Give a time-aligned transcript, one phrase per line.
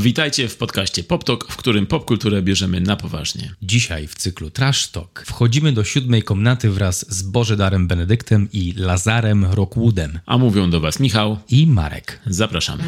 [0.00, 3.54] Witajcie w podcaście PopTok, w którym popkulturę bierzemy na poważnie.
[3.62, 9.44] Dzisiaj w cyklu Trash Talk wchodzimy do siódmej komnaty wraz z Bożedarem Benedyktem i Lazarem
[9.44, 10.18] Rockwoodem.
[10.26, 12.20] A mówią do Was Michał i Marek.
[12.26, 12.84] Zapraszamy.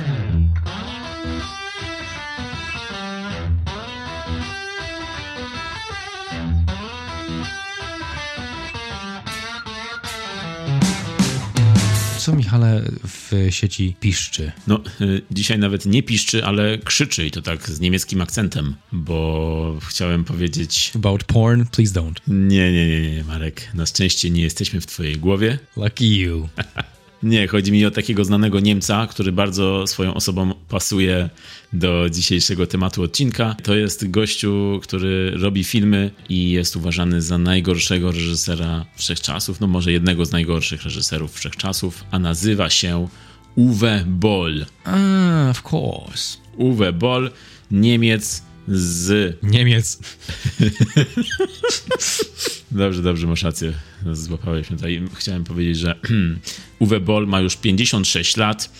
[12.27, 14.52] Co Michale w sieci piszczy?
[14.66, 19.78] No, y, dzisiaj nawet nie piszczy, ale krzyczy i to tak z niemieckim akcentem, bo
[19.88, 20.92] chciałem powiedzieć...
[20.95, 22.15] About porn, please don't.
[22.28, 23.74] Nie, nie, nie, nie, Marek.
[23.74, 25.59] Na szczęście nie jesteśmy w twojej głowie.
[25.77, 26.48] Lucky you.
[27.23, 31.30] Nie, chodzi mi o takiego znanego Niemca, który bardzo swoją osobą pasuje
[31.73, 33.57] do dzisiejszego tematu odcinka.
[33.62, 39.93] To jest gościu, który robi filmy i jest uważany za najgorszego reżysera wszechczasów, no może
[39.93, 43.09] jednego z najgorszych reżyserów wszechczasów, a nazywa się
[43.55, 44.66] Uwe Boll.
[44.85, 46.38] Ah, of course.
[46.57, 47.30] Uwe Boll,
[47.71, 49.37] Niemiec z...
[49.43, 49.98] Niemiec.
[52.71, 53.73] Dobrze, dobrze, masz rację.
[54.13, 55.02] Złapałeś mnie tutaj.
[55.15, 55.97] Chciałem powiedzieć, że
[56.79, 58.71] Uwe Boll ma już 56 lat,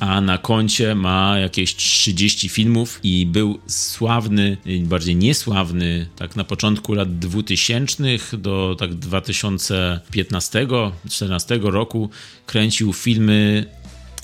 [0.00, 6.94] a na koncie ma jakieś 30 filmów i był sławny, bardziej niesławny, tak na początku
[6.94, 8.04] lat 2000
[8.38, 12.10] do tak 2015-2014 roku
[12.46, 13.66] kręcił filmy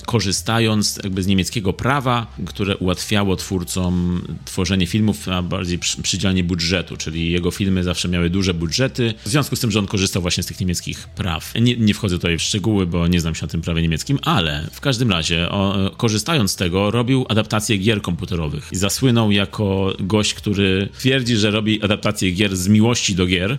[0.05, 7.31] korzystając jakby z niemieckiego prawa, które ułatwiało twórcom tworzenie filmów na bardziej przydzielnie budżetu, czyli
[7.31, 10.45] jego filmy zawsze miały duże budżety, w związku z tym, że on korzystał właśnie z
[10.45, 11.53] tych niemieckich praw.
[11.61, 14.67] Nie, nie wchodzę tutaj w szczegóły, bo nie znam się na tym prawie niemieckim, ale
[14.71, 18.69] w każdym razie, o, korzystając z tego, robił adaptacje gier komputerowych.
[18.71, 23.57] I zasłynął jako gość, który twierdzi, że robi adaptacje gier z miłości do gier,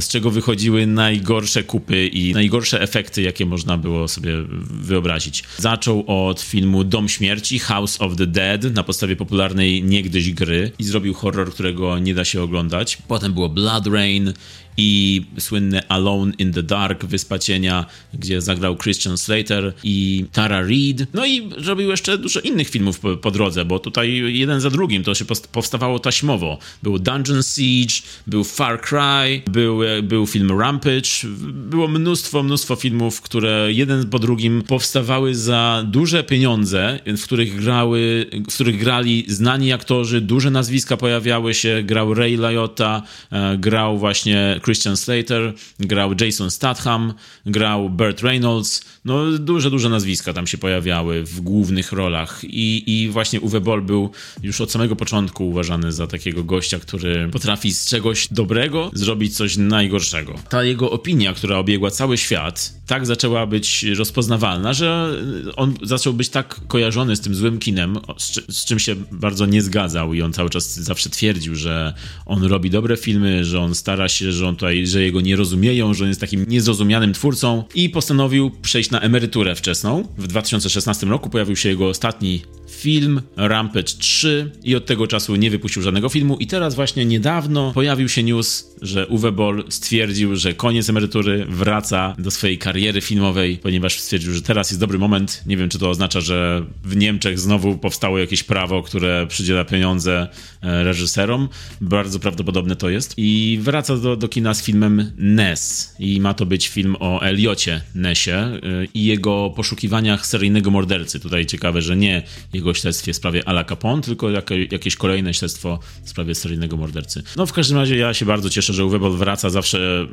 [0.00, 4.32] z czego wychodziły najgorsze kupy i najgorsze efekty, jakie można było sobie
[4.70, 5.44] wyobrazić.
[5.58, 10.84] Zaczął od filmu Dom Śmierci, House of the Dead, na podstawie popularnej niegdyś gry i
[10.84, 12.98] zrobił horror, którego nie da się oglądać.
[13.08, 14.32] Potem było Blood Rain
[14.76, 21.06] i słynne Alone in the Dark, Wyspa Cienia, gdzie zagrał Christian Slater i Tara Reid.
[21.14, 25.04] No i robił jeszcze dużo innych filmów po, po drodze, bo tutaj jeden za drugim
[25.04, 26.58] to się powstawało taśmowo.
[26.82, 27.94] Był Dungeon Siege,
[28.26, 31.10] był Far Cry, był, był film Rampage,
[31.52, 38.26] było mnóstwo, mnóstwo filmów, które jeden po drugim powstawały za duże pieniądze, w których grały,
[38.50, 44.60] w których grali znani aktorzy, duże nazwiska pojawiały się, grał Ray Liotta, e, grał właśnie
[44.64, 47.14] Christian Slater, grał Jason Statham,
[47.46, 48.84] grał Burt Reynolds.
[49.04, 52.40] No, duże, duże nazwiska tam się pojawiały w głównych rolach.
[52.44, 54.10] I, i właśnie Uwe Boll był
[54.42, 59.56] już od samego początku uważany za takiego gościa, który potrafi z czegoś dobrego zrobić coś
[59.56, 60.34] najgorszego.
[60.48, 65.16] Ta jego opinia, która obiegła cały świat, tak zaczęła być rozpoznawalna, że
[65.56, 69.62] on zaczął być tak kojarzony z tym złym kinem, z, z czym się bardzo nie
[69.62, 71.94] zgadzał i on cały czas zawsze twierdził, że
[72.26, 75.94] on robi dobre filmy, że on stara się, że on tutaj, że jego nie rozumieją,
[75.94, 80.08] że on jest takim niezrozumianym twórcą i postanowił przejść na emeryturę wczesną.
[80.18, 85.50] W 2016 roku pojawił się jego ostatni film Rampage 3 i od tego czasu nie
[85.50, 90.54] wypuścił żadnego filmu i teraz właśnie niedawno pojawił się news, że Uwe Boll stwierdził, że
[90.54, 95.42] koniec emerytury wraca do swojej kariery filmowej, ponieważ stwierdził, że teraz jest dobry moment.
[95.46, 100.28] Nie wiem, czy to oznacza, że w Niemczech znowu powstało jakieś prawo, które przydziela pieniądze
[100.62, 101.48] e, reżyserom.
[101.80, 103.14] Bardzo prawdopodobne to jest.
[103.16, 105.94] I wraca do, do kina z filmem Ness.
[105.98, 108.60] I ma to być film o Eliocie Nessie e,
[108.94, 111.20] i jego poszukiwaniach seryjnego mordercy.
[111.20, 112.22] Tutaj ciekawe, że nie
[112.52, 114.30] jego śledztwie w sprawie Ala Capone, tylko
[114.70, 117.22] jakieś kolejne śledztwo w sprawie seryjnego mordercy.
[117.36, 119.50] No w każdym razie ja się bardzo cieszę, że Uwe Boll wraca.
[119.50, 120.08] Zawsze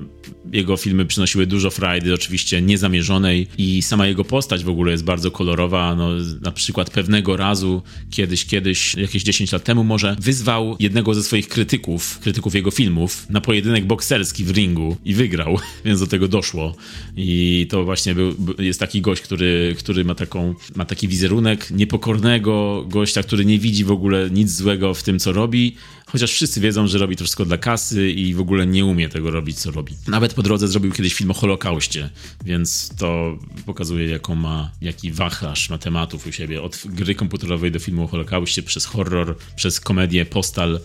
[0.53, 5.31] jego filmy przynosiły dużo frajdy, oczywiście niezamierzonej i sama jego postać w ogóle jest bardzo
[5.31, 5.95] kolorowa.
[5.95, 6.09] No,
[6.41, 7.81] na przykład pewnego razu,
[8.11, 13.29] kiedyś, kiedyś, jakieś 10 lat temu może, wyzwał jednego ze swoich krytyków, krytyków jego filmów,
[13.29, 16.75] na pojedynek bokserski w ringu i wygrał, więc do tego doszło.
[17.15, 22.85] I to właśnie był, jest taki gość, który, który ma, taką, ma taki wizerunek niepokornego
[22.87, 25.75] gościa, który nie widzi w ogóle nic złego w tym, co robi,
[26.05, 29.31] chociaż wszyscy wiedzą, że robi to wszystko dla kasy i w ogóle nie umie tego
[29.31, 29.93] robić, co robi.
[30.07, 32.09] Nawet po drodze zrobił kiedyś film o Holokauście,
[32.45, 36.61] więc to pokazuje, jaką ma, jaki wachlarz ma tematów u siebie.
[36.61, 40.79] Od gry komputerowej do filmu o Holokauście, przez horror, przez komedię, postal.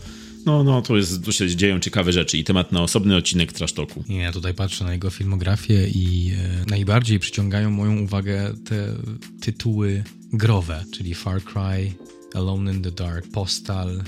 [0.47, 3.73] No, no, to jest, tu się dzieją ciekawe rzeczy i temat na osobny odcinek Trash
[3.73, 4.05] Talku.
[4.09, 8.95] Ja tutaj patrzę na jego filmografię i e, najbardziej przyciągają moją uwagę te
[9.41, 11.93] tytuły growe, czyli Far Cry,
[12.35, 14.03] Alone in the Dark, Postal, e,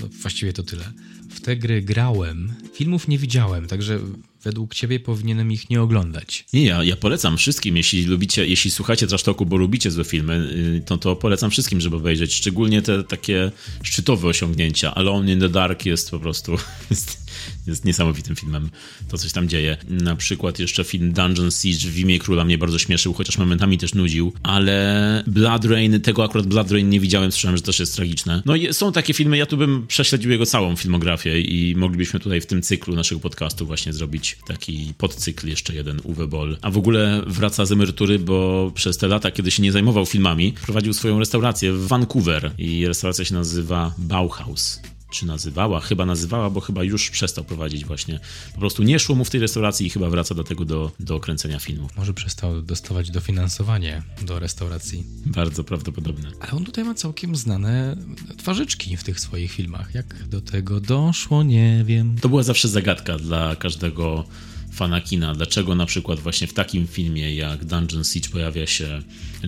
[0.00, 0.92] no właściwie to tyle.
[1.30, 3.98] W te gry grałem, filmów nie widziałem, także
[4.48, 6.44] według ciebie powinienem ich nie oglądać?
[6.52, 10.34] Nie, ja, ja polecam wszystkim, jeśli lubicie, jeśli słuchacie Trash Talku, bo lubicie złe filmy,
[10.34, 13.50] y, to, to polecam wszystkim, żeby obejrzeć, szczególnie te takie
[13.82, 14.94] szczytowe osiągnięcia.
[14.94, 16.56] Alone in the Dark jest po prostu
[16.90, 17.27] jest,
[17.66, 18.70] jest niesamowitym filmem.
[19.08, 19.76] To coś tam dzieje.
[19.88, 23.94] Na przykład jeszcze film Dungeon Siege w imię króla mnie bardzo śmieszył, chociaż momentami też
[23.94, 28.42] nudził, ale Blood Rain, tego akurat Blood Rain nie widziałem, słyszałem, że też jest tragiczne.
[28.46, 32.40] No i są takie filmy, ja tu bym prześledził jego całą filmografię i moglibyśmy tutaj
[32.40, 36.58] w tym cyklu naszego podcastu właśnie zrobić taki podcykl jeszcze jeden Uwe Boll.
[36.62, 40.54] A w ogóle wraca z emerytury, bo przez te lata, kiedy się nie zajmował filmami,
[40.64, 46.60] prowadził swoją restaurację w Vancouver i restauracja się nazywa Bauhaus czy nazywała, chyba nazywała, bo
[46.60, 48.20] chyba już przestał prowadzić właśnie.
[48.54, 51.20] Po prostu nie szło mu w tej restauracji i chyba wraca do tego do, do
[51.20, 51.96] kręcenia filmów.
[51.96, 55.04] Może przestał dostawać dofinansowanie do restauracji.
[55.26, 56.30] Bardzo prawdopodobne.
[56.40, 57.96] Ale on tutaj ma całkiem znane
[58.36, 59.94] twarzyczki w tych swoich filmach.
[59.94, 62.16] Jak do tego doszło, nie wiem.
[62.20, 64.24] To była zawsze zagadka dla każdego
[64.72, 69.02] fana kina, dlaczego na przykład właśnie w takim filmie jak Dungeon Siege pojawia się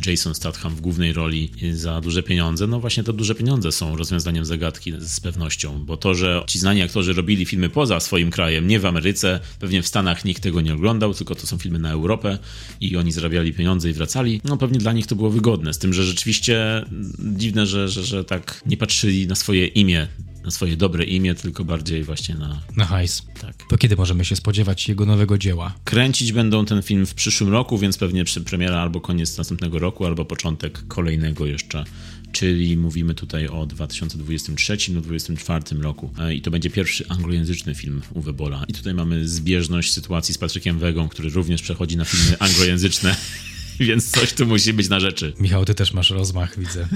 [0.07, 4.45] Jason Statham w głównej roli za duże pieniądze, no właśnie te duże pieniądze są rozwiązaniem
[4.45, 8.81] zagadki z pewnością, bo to, że ci znani aktorzy robili filmy poza swoim krajem, nie
[8.81, 12.39] w Ameryce, pewnie w Stanach nikt tego nie oglądał, tylko to są filmy na Europę
[12.81, 15.93] i oni zarabiali pieniądze i wracali, no pewnie dla nich to było wygodne, z tym,
[15.93, 16.85] że rzeczywiście
[17.19, 20.09] dziwne, że, że, że tak nie patrzyli na swoje imię
[20.45, 22.61] na swoje dobre imię, tylko bardziej właśnie na...
[22.77, 23.23] Na hajs.
[23.41, 23.55] Tak.
[23.69, 25.75] To kiedy możemy się spodziewać jego nowego dzieła?
[25.85, 30.25] Kręcić będą ten film w przyszłym roku, więc pewnie premiera albo koniec następnego roku, albo
[30.25, 31.85] początek kolejnego jeszcze
[32.33, 36.11] czyli mówimy tutaj o 2023 lub 2024 roku.
[36.19, 38.65] E, I to będzie pierwszy anglojęzyczny film Uwe Bola.
[38.69, 43.17] I tutaj mamy zbieżność sytuacji z Patrykiem Wegą, który również przechodzi na filmy anglojęzyczne,
[43.89, 45.33] więc coś tu musi być na rzeczy.
[45.41, 46.89] Michał, ty też masz rozmach, widzę.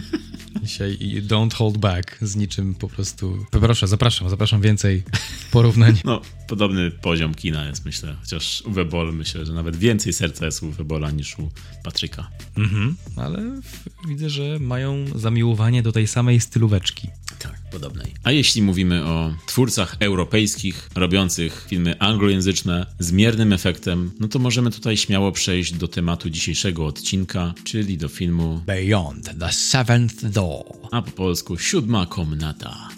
[0.63, 3.47] Dzisiaj don't hold back z niczym po prostu.
[3.51, 5.03] Proszę, zapraszam, zapraszam więcej
[5.51, 6.01] porównań.
[6.05, 8.17] No, podobny poziom kina jest, myślę.
[8.21, 11.51] Chociaż Uwe Boll, myślę, że nawet więcej serca jest u Uwe Bolla niż u
[11.85, 12.31] Patryka.
[12.57, 13.61] Mhm, ale
[14.09, 17.09] widzę, że mają zamiłowanie do tej samej stylóweczki.
[17.39, 18.15] Tak, podobnej.
[18.23, 24.71] A jeśli mówimy o twórcach europejskich, robiących filmy anglojęzyczne z miernym efektem, no to możemy
[24.71, 30.65] tutaj śmiało przejść do tematu dzisiejszego odcinka, czyli do filmu Beyond the Seventh Door.
[30.91, 32.89] A po polsku Siódma Komnata.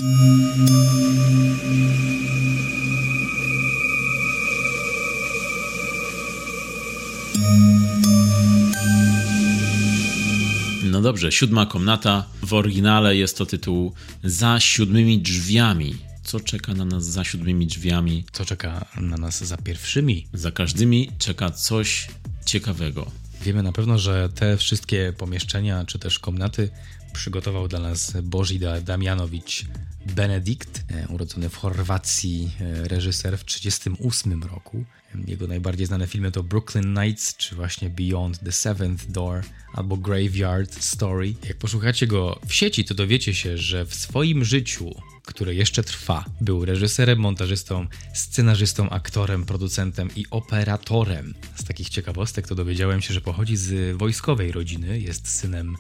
[10.90, 12.25] No dobrze, siódma komnata.
[12.43, 13.93] W oryginale jest to tytuł
[14.25, 15.94] Za siódmymi drzwiami.
[16.25, 18.25] Co czeka na nas za siódmymi drzwiami?
[18.32, 20.26] Co czeka na nas za pierwszymi?
[20.32, 22.08] Za każdymi czeka coś
[22.46, 23.11] ciekawego.
[23.43, 26.71] Wiemy na pewno, że te wszystkie pomieszczenia czy też komnaty
[27.12, 29.65] przygotował dla nas Bożida Damianowicz
[30.06, 34.85] Benedikt, e, urodzony w Chorwacji, e, reżyser w 1938 roku.
[35.27, 39.43] Jego najbardziej znane filmy to Brooklyn Nights, czy właśnie Beyond the Seventh Door,
[39.73, 41.35] albo Graveyard Story.
[41.49, 44.94] Jak posłuchacie go w sieci, to dowiecie się, że w swoim życiu,
[45.26, 51.34] które jeszcze trwa, był reżyserem, montażystą, scenarzystą, aktorem, producentem i operatorem.
[51.55, 55.76] Z takich ciekawostek to dowiedziałem się, że pochodzi z wojskowej rodziny, jest synem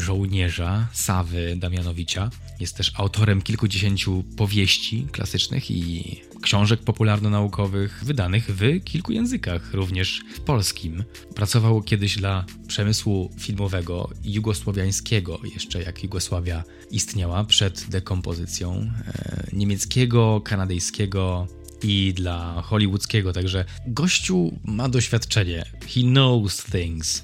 [0.00, 2.30] żołnierza Sawy Damianowicza.
[2.60, 10.40] Jest też autorem kilkudziesięciu powieści klasycznych i książek popularno-naukowych wydanych w kilku językach, również w
[10.40, 11.04] polskim.
[11.34, 21.48] Pracował kiedyś dla przemysłu filmowego jugosłowiańskiego, jeszcze jak Jugosławia istniała przed dekompozycją, e, niemieckiego, kanadyjskiego,
[21.82, 25.64] i dla hollywoodzkiego, także gościu ma doświadczenie.
[25.88, 27.22] He knows things.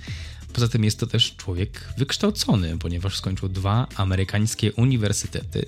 [0.55, 5.67] Poza tym jest to też człowiek wykształcony, ponieważ skończył dwa amerykańskie uniwersytety.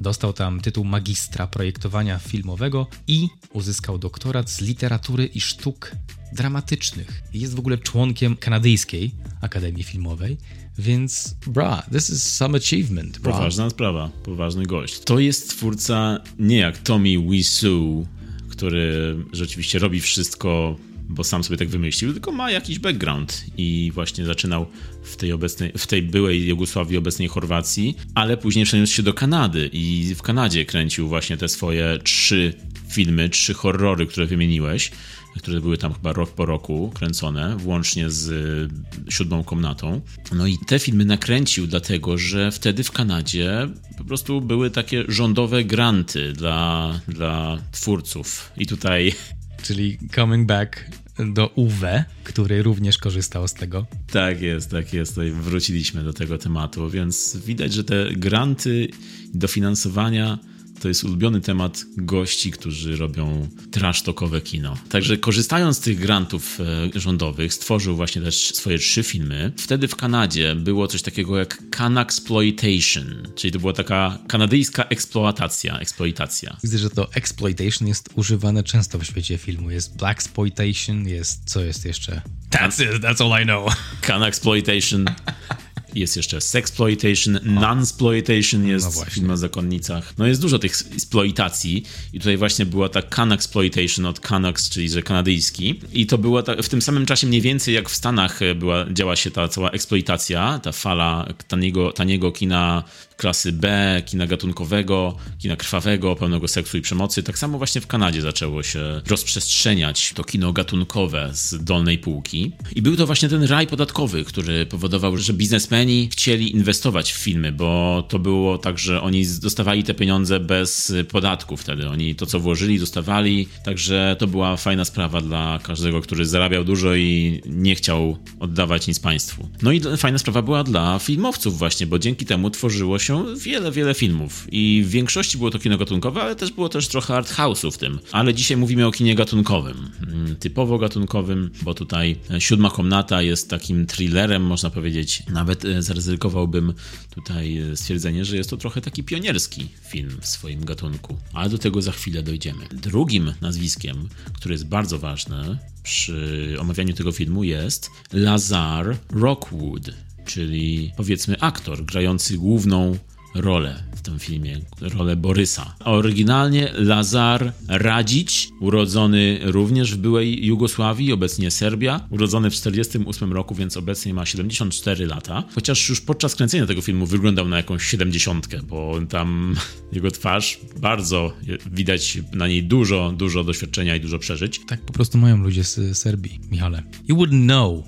[0.00, 5.92] Dostał tam tytuł magistra projektowania filmowego i uzyskał doktorat z literatury i sztuk
[6.32, 7.22] dramatycznych.
[7.34, 10.38] Jest w ogóle członkiem kanadyjskiej Akademii Filmowej,
[10.78, 13.18] więc bra, this is some achievement.
[13.18, 13.32] Bra.
[13.32, 15.00] Poważna sprawa, poważny gość.
[15.00, 18.06] To jest twórca nie jak Tommy Wiseau,
[18.48, 20.76] który rzeczywiście robi wszystko
[21.12, 24.66] bo sam sobie tak wymyślił, tylko ma jakiś background i właśnie zaczynał
[25.02, 29.70] w tej, obecnej, w tej byłej Jugosławii, obecnej Chorwacji, ale później przeniósł się do Kanady
[29.72, 32.54] i w Kanadzie kręcił właśnie te swoje trzy
[32.88, 34.90] filmy, trzy horrory, które wymieniłeś,
[35.38, 40.00] które były tam chyba rok po roku kręcone, włącznie z y, siódmą komnatą.
[40.32, 45.64] No i te filmy nakręcił dlatego, że wtedy w Kanadzie po prostu były takie rządowe
[45.64, 48.52] granty dla, dla twórców.
[48.56, 49.14] I tutaj
[49.62, 50.84] czyli Coming Back
[51.18, 51.84] do UW,
[52.24, 53.86] który również korzystał z tego.
[54.12, 55.20] Tak jest, tak jest.
[55.20, 58.88] Wróciliśmy do tego tematu, więc widać, że te granty,
[59.34, 60.38] dofinansowania
[60.82, 64.76] to jest ulubiony temat gości, którzy robią trasztokowe kino.
[64.88, 66.58] Także korzystając z tych grantów
[66.96, 69.52] e, rządowych, stworzył właśnie też swoje trzy filmy.
[69.56, 76.56] Wtedy w Kanadzie było coś takiego jak Canexploitation, czyli to była taka kanadyjska eksploatacja, eksploitacja.
[76.62, 79.70] Widzę, że to exploitation jest używane często w świecie filmu.
[79.70, 82.22] Jest black exploitation, jest co jest jeszcze?
[82.50, 83.76] That's it, that's all I know.
[84.00, 85.04] Canexploitation.
[85.94, 89.14] Jest jeszcze sexploitation, nunsploitation jest No w właśnie.
[89.14, 90.14] filmach o zakonnicach.
[90.18, 91.82] No jest dużo tych exploitacji
[92.12, 95.80] i tutaj właśnie była ta Canexploitation od Canucks, czyli że kanadyjski.
[95.92, 98.86] I to było ta, w tym samym czasie mniej więcej jak w Stanach e, była,
[98.92, 102.84] działa się ta cała eksploitacja, ta fala taniego, taniego kina
[103.16, 107.22] klasy B, kina gatunkowego, kina krwawego, pełnego seksu i przemocy.
[107.22, 112.52] Tak samo właśnie w Kanadzie zaczęło się rozprzestrzeniać to kino gatunkowe z dolnej półki.
[112.74, 117.52] I był to właśnie ten raj podatkowy, który powodował, że biznesmeni chcieli inwestować w filmy,
[117.52, 121.88] bo to było tak, że oni dostawali te pieniądze bez podatku wtedy.
[121.88, 123.48] Oni to, co włożyli, dostawali.
[123.64, 129.00] Także to była fajna sprawa dla każdego, który zarabiał dużo i nie chciał oddawać nic
[129.00, 129.48] państwu.
[129.62, 133.94] No i fajna sprawa była dla filmowców właśnie, bo dzięki temu tworzyło się wiele, wiele
[133.94, 134.46] filmów.
[134.52, 137.78] I w większości było to kino gatunkowe, ale też było też trochę art house'u w
[137.78, 137.98] tym.
[138.12, 139.90] Ale dzisiaj mówimy o kinie gatunkowym.
[140.02, 145.22] Mm, Typowo gatunkowym, bo tutaj e, Siódma Komnata jest takim thrillerem, można powiedzieć.
[145.28, 146.72] Nawet e, zaryzykowałbym
[147.10, 151.16] tutaj e, stwierdzenie, że jest to trochę taki pionierski film w swoim gatunku.
[151.32, 152.64] Ale do tego za chwilę dojdziemy.
[152.72, 159.90] Drugim nazwiskiem, które jest bardzo ważne przy omawianiu tego filmu jest Lazar Rockwood
[160.24, 162.96] czyli powiedzmy aktor grający główną
[163.34, 165.74] rolę w tym filmie, rolę Borysa.
[165.84, 173.76] Oryginalnie Lazar Radzić, urodzony również w byłej Jugosławii, obecnie Serbia, urodzony w 48 roku, więc
[173.76, 175.44] obecnie ma 74 lata.
[175.54, 179.54] Chociaż już podczas kręcenia tego filmu wyglądał na jakąś 70, bo tam
[179.92, 181.32] jego twarz bardzo
[181.70, 184.60] widać na niej dużo, dużo doświadczenia i dużo przeżyć.
[184.66, 186.82] Tak po prostu mają ludzie z Serbii, Michale.
[187.08, 187.84] You wouldn't know,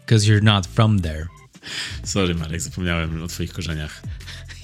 [0.00, 1.35] because you're not from there.
[2.04, 4.02] Sorry Marek, zapomniałem o twoich korzeniach.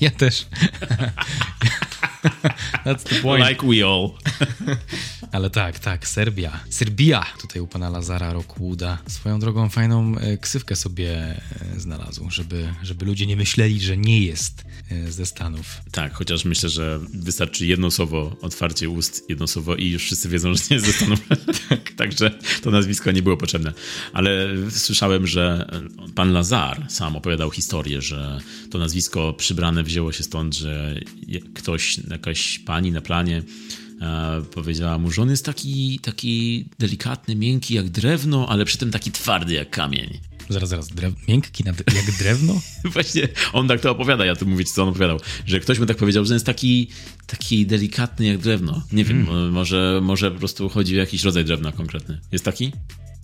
[0.00, 0.46] Ja też.
[2.84, 3.48] That's the point.
[3.48, 4.10] Like we all.
[5.32, 6.60] Ale tak, tak, Serbia.
[6.70, 8.98] Serbia tutaj u pana Lazara Rockwooda.
[9.06, 11.40] Swoją drogą fajną e, ksywkę sobie e,
[11.80, 15.80] znalazł, żeby, żeby ludzie nie myśleli, że nie jest e, ze Stanów.
[15.92, 20.54] Tak, chociaż myślę, że wystarczy jedno słowo, otwarcie ust, jedno słowo i już wszyscy wiedzą,
[20.54, 21.20] że nie jest ze Stanów.
[21.68, 22.30] tak, także
[22.62, 23.72] to nazwisko nie było potrzebne.
[24.12, 25.70] Ale słyszałem, że
[26.14, 28.38] pan Lazar sam opowiadał historię, że
[28.70, 31.00] to nazwisko przybrane wzięło się stąd, że
[31.54, 33.42] ktoś, jakaś pani na planie
[34.00, 38.90] e, powiedziała mu, że on jest taki, taki delikatny, miękki jak drewno, ale przy tym
[38.90, 40.18] taki twardy jak kamień.
[40.48, 41.28] Zaraz, zaraz, drew...
[41.28, 42.60] miękki jak drewno?
[42.92, 45.96] Właśnie on tak to opowiada, ja tu mówię co on opowiadał, że ktoś mu tak
[45.96, 46.88] powiedział, że jest taki,
[47.26, 48.82] taki delikatny jak drewno.
[48.92, 49.50] Nie wiem, Hmm.
[49.52, 52.20] może, może po prostu chodzi o jakiś rodzaj drewna konkretny.
[52.32, 52.72] Jest taki?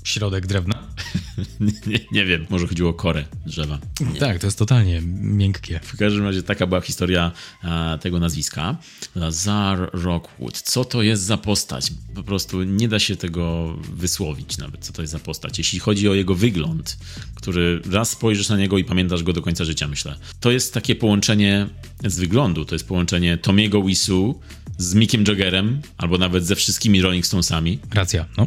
[0.04, 0.82] Środek drewna?
[1.86, 3.78] nie, nie, wiem, może chodziło o korę drzewa.
[4.12, 4.20] Nie.
[4.20, 5.80] Tak, to jest totalnie miękkie.
[5.82, 7.32] W każdym razie taka była historia
[7.64, 8.76] e, tego nazwiska.
[9.14, 10.62] Lazar Rockwood.
[10.62, 11.92] Co to jest za postać?
[12.14, 15.58] Po prostu nie da się tego wysłowić nawet, co to jest za postać.
[15.58, 16.98] Jeśli chodzi o jego wygląd,
[17.34, 20.16] który raz spojrzysz na niego i pamiętasz go do końca życia, myślę.
[20.40, 21.66] To jest takie połączenie
[22.04, 24.40] z wyglądu, to jest połączenie Tomiego Wisu
[24.78, 27.78] z Mickiem Jaggerem, albo nawet ze wszystkimi Rolling Stonesami.
[27.90, 28.46] Racja, no.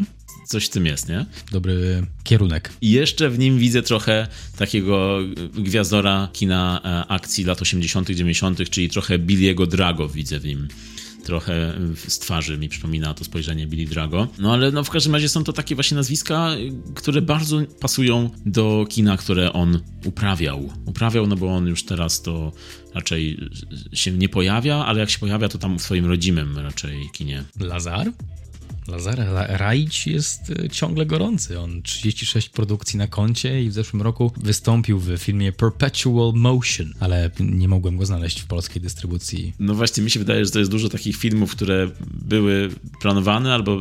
[0.51, 1.25] Coś w tym jest, nie?
[1.51, 2.73] Dobry kierunek.
[2.81, 4.27] I jeszcze w nim widzę trochę
[4.57, 5.19] takiego
[5.53, 10.67] gwiazdora kina e, akcji lat 80., 90., czyli trochę Billy'ego Drago widzę w nim.
[11.23, 11.73] Trochę
[12.07, 14.27] z twarzy mi przypomina to spojrzenie Billy Drago.
[14.39, 16.49] No ale no w każdym razie są to takie właśnie nazwiska,
[16.95, 20.69] które bardzo pasują do kina, które on uprawiał.
[20.85, 22.51] Uprawiał, no bo on już teraz to
[22.93, 23.49] raczej
[23.93, 27.43] się nie pojawia, ale jak się pojawia, to tam w swoim rodzimym raczej kinie.
[27.59, 28.11] Lazar?
[28.87, 29.19] Lazar
[29.49, 31.59] Raić jest e, ciągle gorący.
[31.59, 37.31] On 36 produkcji na koncie i w zeszłym roku wystąpił w filmie Perpetual Motion, ale
[37.39, 39.53] nie mogłem go znaleźć w polskiej dystrybucji.
[39.59, 42.69] No właśnie, mi się wydaje, że to jest dużo takich filmów, które były
[43.01, 43.79] planowane albo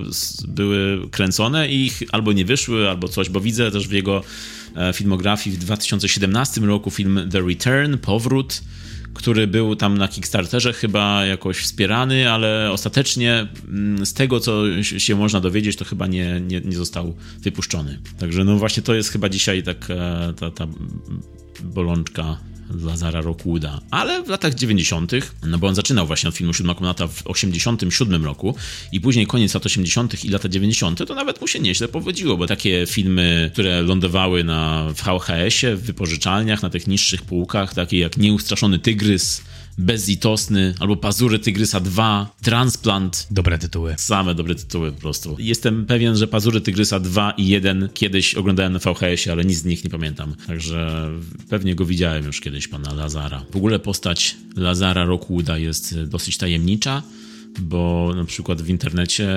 [0.49, 4.23] były kręcone i ich albo nie wyszły, albo coś, bo widzę też w jego
[4.76, 8.62] e, filmografii w 2017 roku film The Return, Powrót,
[9.14, 15.16] który był tam na Kickstarterze chyba jakoś wspierany, ale ostatecznie mm, z tego, co się
[15.16, 17.98] można dowiedzieć, to chyba nie, nie, nie został wypuszczony.
[18.18, 19.88] Także no właśnie to jest chyba dzisiaj tak
[20.36, 20.66] ta, ta
[21.62, 22.38] bolączka
[22.84, 23.80] Lazara Rockwooda.
[23.90, 25.12] Ale w latach 90.,
[25.46, 28.54] no bo on zaczynał właśnie od filmu Siódma Komnata w 87 roku
[28.92, 30.24] i później koniec lat 80.
[30.24, 34.88] i lata 90., to nawet mu się nieźle powodziło, bo takie filmy, które lądowały na,
[34.94, 39.42] w VHS-ie, w wypożyczalniach, na tych niższych półkach, takie jak Nieustraszony Tygrys,
[39.80, 43.26] Bezlitosny, albo Pazury Tygrysa 2, Transplant.
[43.30, 43.94] Dobre tytuły.
[43.99, 45.37] Same dobre tytuły po prostu.
[45.38, 49.64] Jestem pewien, że Pazury Tygrysa 2 i 1 kiedyś oglądałem na VHS-ie, ale nic z
[49.64, 50.34] nich nie pamiętam.
[50.46, 51.10] Także
[51.49, 53.44] pewnie go widziałem już kiedyś, pana Lazara.
[53.52, 57.02] W ogóle postać Lazara Rockwooda jest dosyć tajemnicza,
[57.60, 59.28] bo na przykład w internecie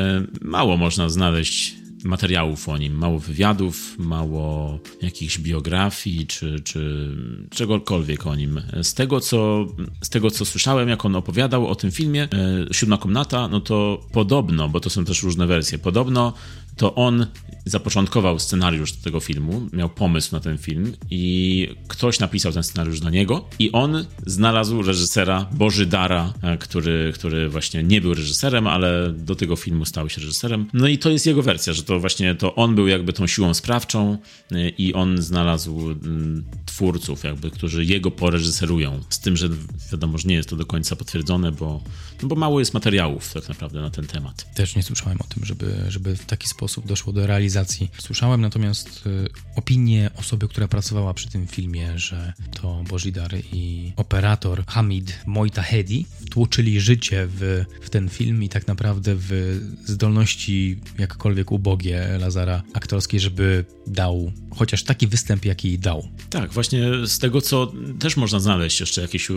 [0.42, 7.10] mało można znaleźć materiałów o nim, mało wywiadów, mało jakichś biografii czy, czy
[7.50, 8.62] czegokolwiek o nim.
[8.84, 9.66] Z tego, co,
[10.02, 14.02] z tego, co słyszałem, jak on opowiadał o tym filmie, e, Siódma Komnata, no to
[14.12, 16.34] podobno, bo to są też różne wersje, podobno
[16.78, 17.26] to on
[17.66, 23.10] zapoczątkował scenariusz tego filmu, miał pomysł na ten film i ktoś napisał ten scenariusz dla
[23.10, 29.36] niego i on znalazł reżysera Bożydara, e, który, który właśnie nie był reżyserem, ale do
[29.36, 30.68] tego filmu stał się reżyserem.
[30.74, 33.54] No i to jest jego wersja, że to właśnie to on był jakby tą siłą
[33.54, 34.18] sprawczą
[34.52, 39.02] e, i on znalazł mm, twórców jakby, którzy jego poreżyserują.
[39.10, 39.50] Z tym, że
[39.92, 41.84] wiadomo, że nie jest to do końca potwierdzone, bo,
[42.22, 44.54] no bo mało jest materiałów tak naprawdę na ten temat.
[44.54, 47.53] Też nie słyszałem o tym, żeby, żeby w taki sposób doszło do realizacji.
[48.00, 54.66] Słyszałem natomiast y, opinię osoby, która pracowała przy tym filmie, że to Bożidar i operator
[54.66, 62.18] Hamid Mojtahedi tłoczyli życie w, w ten film i tak naprawdę w zdolności jakkolwiek ubogie
[62.20, 66.08] Lazara aktorskiej, żeby dał chociaż taki występ, jaki dał.
[66.30, 69.28] Tak, właśnie z tego, co też można znaleźć jeszcze jakieś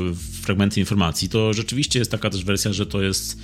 [0.43, 3.39] fragmenty informacji, to rzeczywiście jest taka też wersja, że to jest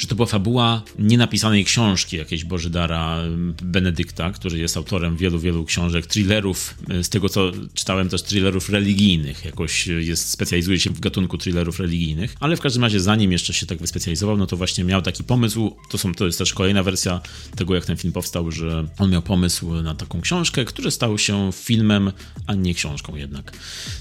[0.00, 3.18] że to była fabuła nienapisanej książki jakiejś Bożydara
[3.62, 9.44] Benedykta, który jest autorem wielu, wielu książek, thrillerów, z tego co czytałem też thrillerów religijnych,
[9.44, 13.66] jakoś jest, specjalizuje się w gatunku thrillerów religijnych, ale w każdym razie zanim jeszcze się
[13.66, 17.20] tak wyspecjalizował, no to właśnie miał taki pomysł, to, są, to jest też kolejna wersja
[17.56, 21.50] tego, jak ten film powstał, że on miał pomysł na taką książkę, który stał się
[21.52, 22.12] filmem,
[22.46, 23.52] a nie książką jednak.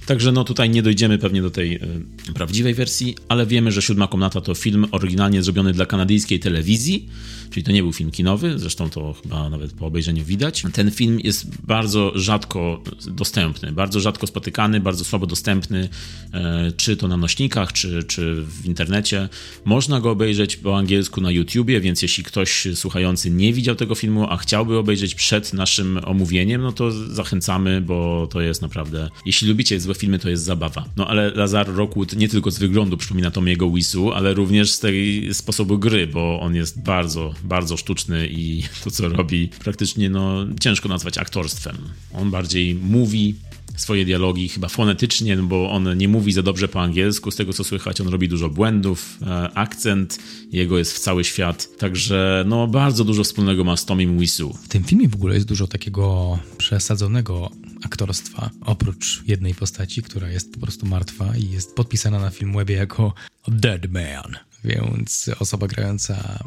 [0.05, 4.07] Także no tutaj nie dojdziemy pewnie do tej y, prawdziwej wersji, ale wiemy, że Siódma
[4.07, 7.09] Komnata to film oryginalnie zrobiony dla kanadyjskiej telewizji,
[7.49, 10.63] czyli to nie był film kinowy, zresztą to chyba nawet po obejrzeniu widać.
[10.73, 15.89] Ten film jest bardzo rzadko dostępny, bardzo rzadko spotykany, bardzo słabo dostępny,
[16.33, 19.29] e, czy to na nośnikach, czy, czy w internecie.
[19.65, 24.25] Można go obejrzeć po angielsku na YouTubie, więc jeśli ktoś słuchający nie widział tego filmu,
[24.29, 29.79] a chciałby obejrzeć przed naszym omówieniem, no to zachęcamy, bo to jest naprawdę, jeśli lubicie
[29.79, 30.85] złe filmy, to jest zabawa.
[30.97, 35.29] No ale Lazar Rockwood nie tylko z wyglądu przypomina Tomiego Wisu, ale również z tej
[35.33, 40.89] sposobu gry, bo on jest bardzo, bardzo sztuczny i to, co robi, praktycznie no, ciężko
[40.89, 41.75] nazwać aktorstwem.
[42.13, 43.35] On bardziej mówi
[43.75, 47.53] swoje dialogi chyba fonetycznie, no bo on nie mówi za dobrze po angielsku, z tego
[47.53, 50.19] co słychać on robi dużo błędów, e, akcent
[50.51, 54.53] jego jest w cały świat, także no bardzo dużo wspólnego ma z Tomim Wisu.
[54.63, 57.51] W tym filmie w ogóle jest dużo takiego przesadzonego
[57.85, 63.13] aktorstwa, oprócz jednej postaci, która jest po prostu martwa i jest podpisana na Filmwebie jako
[63.47, 66.39] Dead Man więc osoba grająca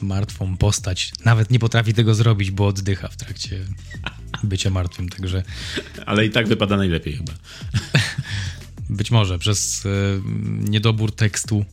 [0.00, 3.64] martwą postać nawet nie potrafi tego zrobić, bo oddycha w trakcie
[4.42, 5.42] bycia martwym, także...
[6.06, 7.32] Ale i tak wypada najlepiej chyba.
[8.90, 10.20] Być może przez y,
[10.58, 11.64] niedobór tekstu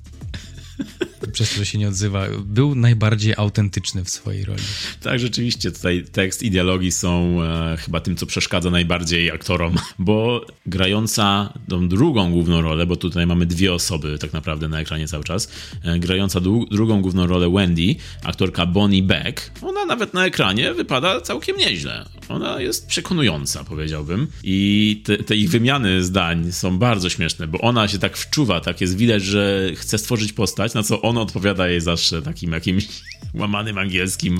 [1.32, 4.62] przez to, się nie odzywa, był najbardziej autentyczny w swojej roli.
[5.02, 10.46] Tak, rzeczywiście, tutaj tekst i dialogi są e, chyba tym, co przeszkadza najbardziej aktorom, bo
[10.66, 15.24] grająca tą drugą główną rolę, bo tutaj mamy dwie osoby tak naprawdę na ekranie cały
[15.24, 15.50] czas,
[15.84, 16.40] e, grająca
[16.72, 22.06] drugą główną rolę Wendy, aktorka Bonnie Beck, ona nawet na ekranie wypada całkiem nieźle.
[22.30, 24.28] Ona jest przekonująca, powiedziałbym.
[24.44, 28.82] I te, te ich wymiany zdań są bardzo śmieszne, bo ona się tak wczuwa, tak
[28.82, 32.88] jest widać, że chce stworzyć postać, na co on odpowiada jej zawsze takim jakimś
[33.34, 34.40] łamanym angielskim,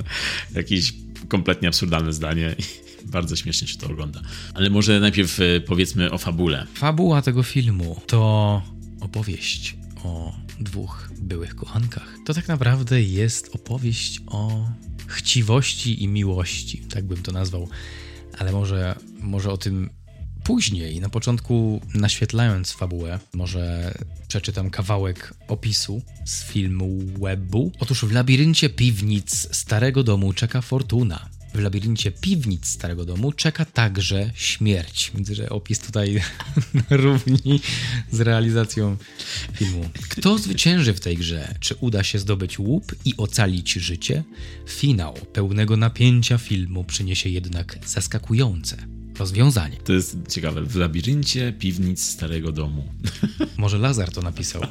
[0.56, 0.94] jakieś
[1.28, 2.56] kompletnie absurdalne zdanie.
[3.06, 4.22] Bardzo śmiesznie się to ogląda.
[4.54, 6.68] Ale może najpierw e, powiedzmy o fabule.
[6.74, 8.62] Fabuła tego filmu to
[9.02, 12.18] opowieść o dwóch byłych kochankach.
[12.26, 14.70] To tak naprawdę jest opowieść o
[15.08, 17.70] chciwości i miłości, tak bym to nazwał.
[18.38, 19.90] Ale może, może o tym
[20.46, 23.94] później, na początku naświetlając fabułę, może
[24.28, 27.72] przeczytam kawałek opisu z filmu Webu.
[27.80, 31.30] Otóż w labiryncie piwnic starego domu czeka fortuna.
[31.54, 35.12] W labiryncie piwnic starego domu czeka także śmierć.
[35.16, 36.22] Widzę, że opis tutaj
[36.90, 37.62] równi
[38.12, 38.98] z realizacją
[39.54, 39.90] filmu.
[40.10, 41.56] Kto zwycięży w tej grze?
[41.60, 44.24] Czy uda się zdobyć łup i ocalić życie?
[44.68, 49.78] Finał pełnego napięcia filmu przyniesie jednak zaskakujące rozwiązanie.
[49.78, 50.64] To jest ciekawe.
[50.64, 52.88] W labiryncie piwnic starego domu.
[53.58, 54.62] Może Lazar to napisał.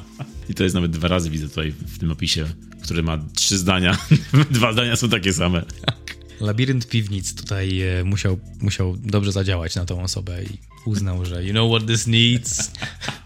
[0.49, 2.45] I to jest nawet dwa razy widzę tutaj w tym opisie,
[2.83, 3.97] który ma trzy zdania.
[4.51, 5.61] Dwa zdania są takie same.
[5.85, 6.17] Tak.
[6.41, 11.51] Labirynt piwnic tutaj e, musiał, musiał dobrze zadziałać na tą osobę i uznał, że you
[11.51, 12.71] know what this needs.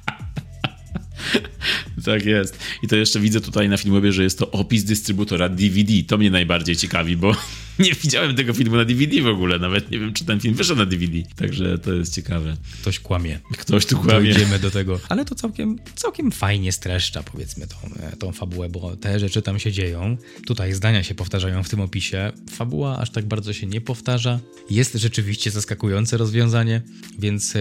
[2.06, 2.60] Tak jest.
[2.84, 5.94] I to jeszcze widzę tutaj na filmie, że jest to opis dystrybutora DVD.
[6.08, 7.36] To mnie najbardziej ciekawi, bo
[7.80, 9.60] nie widziałem tego filmu na DVD w ogóle.
[9.60, 11.18] Nawet nie wiem, czy ten film wyszedł na DVD.
[11.36, 12.58] Także to jest ciekawe.
[12.82, 13.40] Ktoś kłamie.
[13.58, 14.34] Ktoś tu kłamie.
[14.34, 15.00] Dojdziemy do tego.
[15.10, 17.76] Ale to całkiem, całkiem fajnie streszcza, powiedzmy, tą,
[18.20, 20.18] tą fabułę, bo te rzeczy tam się dzieją.
[20.46, 22.32] Tutaj zdania się powtarzają w tym opisie.
[22.50, 24.40] Fabuła aż tak bardzo się nie powtarza.
[24.70, 26.82] Jest rzeczywiście zaskakujące rozwiązanie,
[27.20, 27.60] więc e,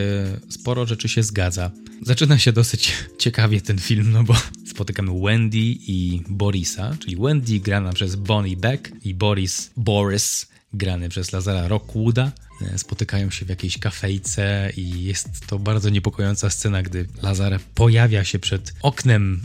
[0.48, 1.70] sporo rzeczy się zgadza.
[2.02, 4.34] Zaczyna się dosyć ciekawie ten film, no bo
[4.66, 11.32] spotykamy Wendy i Borisa, czyli Wendy grana przez Bonnie Beck i Boris Boris grany przez
[11.32, 12.32] Lazara Rockwooda.
[12.62, 18.24] E, spotykają się w jakiejś kafejce i jest to bardzo niepokojąca scena, gdy Lazar pojawia
[18.24, 19.40] się przed oknem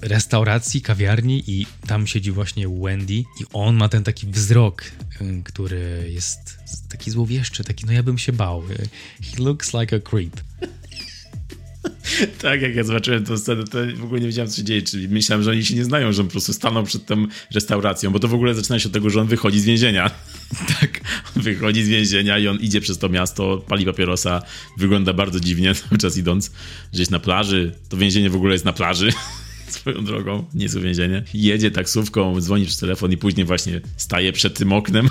[0.00, 4.84] restauracji, kawiarni i tam siedzi właśnie Wendy i on ma ten taki wzrok,
[5.20, 8.62] e, który jest taki złowieszczy, taki no ja bym się bał.
[8.62, 8.76] E,
[9.22, 10.40] he looks like a creep.
[12.42, 15.08] tak, jak ja zobaczyłem tę scenę, to w ogóle nie wiedziałem, co się dzieje, czyli
[15.08, 18.18] myślałem, że oni się nie znają, że on po prostu staną przed tą restauracją, bo
[18.18, 20.10] to w ogóle zaczyna się od tego, że on wychodzi z więzienia.
[20.80, 21.00] tak,
[21.36, 24.42] on wychodzi z więzienia i on idzie przez to miasto, pali papierosa,
[24.78, 26.50] wygląda bardzo dziwnie cały czas idąc
[26.92, 27.72] gdzieś na plaży.
[27.88, 29.12] To więzienie w ogóle jest na plaży
[29.68, 31.22] swoją drogą, nie jest więzienie.
[31.34, 35.08] Jedzie taksówką, dzwoni przez telefon i później właśnie staje przed tym oknem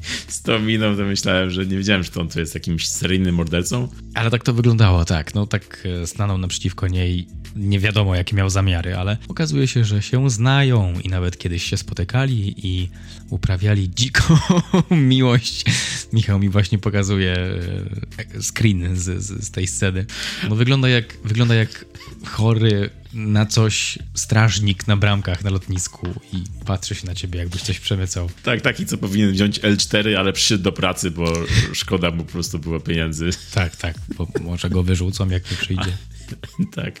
[0.28, 3.88] z tą miną, to myślałem, że nie wiedziałem, że on to jest jakimś seryjnym mordercą.
[4.14, 5.34] Ale tak to wyglądało, tak.
[5.34, 10.02] No tak e, stanął naprzeciwko niej, nie wiadomo jakie miał zamiary, ale okazuje się, że
[10.02, 12.88] się znają i nawet kiedyś się spotykali i
[13.30, 14.38] uprawiali dziką
[14.90, 15.64] miłość.
[16.12, 20.06] Michał mi właśnie pokazuje e, screen z, z, z tej sceny.
[20.48, 21.84] No wygląda jak, wygląda jak
[22.26, 27.80] chory na coś strażnik na bramkach na lotnisku i patrzy się na ciebie, jakbyś coś
[27.80, 28.30] przemycał.
[28.42, 31.32] Tak, taki, co powinien wziąć L4, ale przyszedł do pracy, bo
[31.72, 33.30] szkoda mu po prostu było pieniędzy.
[33.54, 35.96] Tak, tak, bo może go wyrzucą, jak nie przyjdzie.
[36.76, 37.00] tak,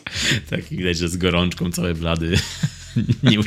[0.50, 2.38] tak, widać, że z gorączką cały blady,
[3.22, 3.38] nie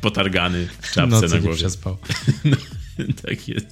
[0.00, 1.56] potargany w czapce Nocy na głowie.
[1.56, 1.96] przespał.
[2.98, 3.66] No, tak jest.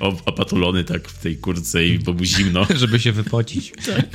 [0.00, 2.66] Opatulony tak w tej kurce i bo mu zimno.
[2.76, 3.72] Żeby się wypocić.
[3.86, 4.06] Tak.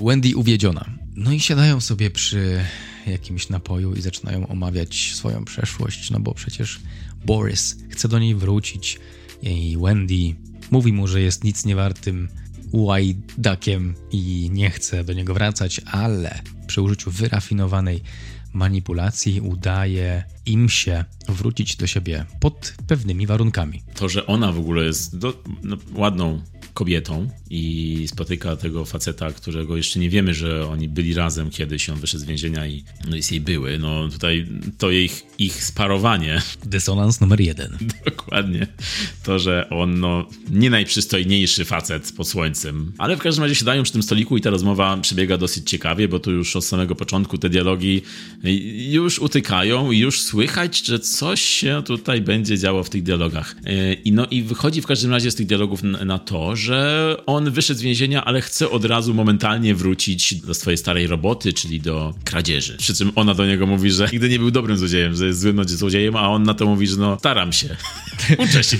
[0.00, 0.84] Wendy uwiedziona.
[1.16, 2.64] No i siadają sobie przy
[3.06, 6.80] jakimś napoju i zaczynają omawiać swoją przeszłość, no bo przecież
[7.24, 8.98] Boris chce do niej wrócić
[9.42, 10.34] i Wendy
[10.70, 12.28] mówi mu, że jest nic niewartym
[12.72, 18.02] łajdakiem i nie chce do niego wracać, ale przy użyciu wyrafinowanej
[18.52, 23.82] manipulacji udaje im się wrócić do siebie pod pewnymi warunkami.
[23.94, 26.42] To, że ona w ogóle jest do, no, ładną
[26.74, 31.98] kobietą i spotyka tego faceta, którego jeszcze nie wiemy, że oni byli razem kiedyś, on
[31.98, 33.78] wyszedł z więzienia i no jest jej były.
[33.78, 34.46] No tutaj
[34.78, 36.42] to ich, ich sparowanie.
[36.66, 37.78] Dysonans numer jeden.
[38.04, 38.66] Dokładnie.
[39.22, 43.92] To, że on no nie najprzystojniejszy facet pod słońcem, ale w każdym razie siadają przy
[43.92, 47.48] tym stoliku i ta rozmowa przebiega dosyć ciekawie, bo tu już od samego początku te
[47.48, 48.02] dialogi
[48.90, 53.56] już utykają i już słychać, że coś się tutaj będzie działo w tych dialogach.
[54.04, 56.63] I no i wychodzi w każdym razie z tych dialogów na to, że
[57.26, 61.80] on wyszedł z więzienia, ale chce od razu momentalnie wrócić do swojej starej roboty, czyli
[61.80, 62.76] do kradzieży.
[62.76, 65.68] Przy czym ona do niego mówi, że nigdy nie był dobrym złodziejem, że jest złym
[65.68, 67.76] złodziejem, a on na to mówi, że no staram się,
[68.44, 68.76] uczę się.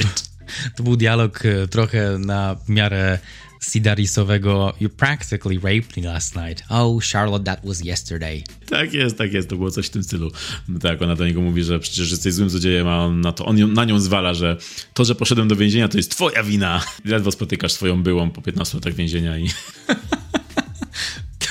[0.77, 3.19] To był dialog e, trochę na miarę
[3.65, 6.65] Sidarisowego You practically raped me last night.
[6.69, 8.43] Oh, Charlotte, that was yesterday.
[8.69, 10.31] Tak jest, tak jest, to było coś w tym stylu.
[10.69, 13.47] No tak, ona do niego mówi, że przecież jesteś złym złodziejem, a on na to,
[13.47, 14.57] on na nią zwala, że
[14.95, 16.85] to, że poszedłem do więzienia, to jest twoja wina.
[17.05, 19.49] Ledwo spotykasz swoją byłą po 15 latach więzienia i...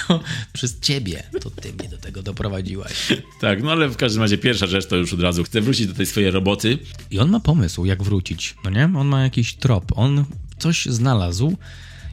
[0.08, 0.20] To
[0.54, 2.94] przez ciebie, to ty mnie do tego doprowadziłaś.
[3.42, 5.94] tak, no ale w każdym razie pierwsza rzecz to już od razu chce wrócić do
[5.94, 6.78] tej swojej roboty.
[7.12, 8.84] I on ma pomysł, jak wrócić, no nie?
[8.84, 10.26] On ma jakiś trop, on
[10.58, 11.58] coś znalazł,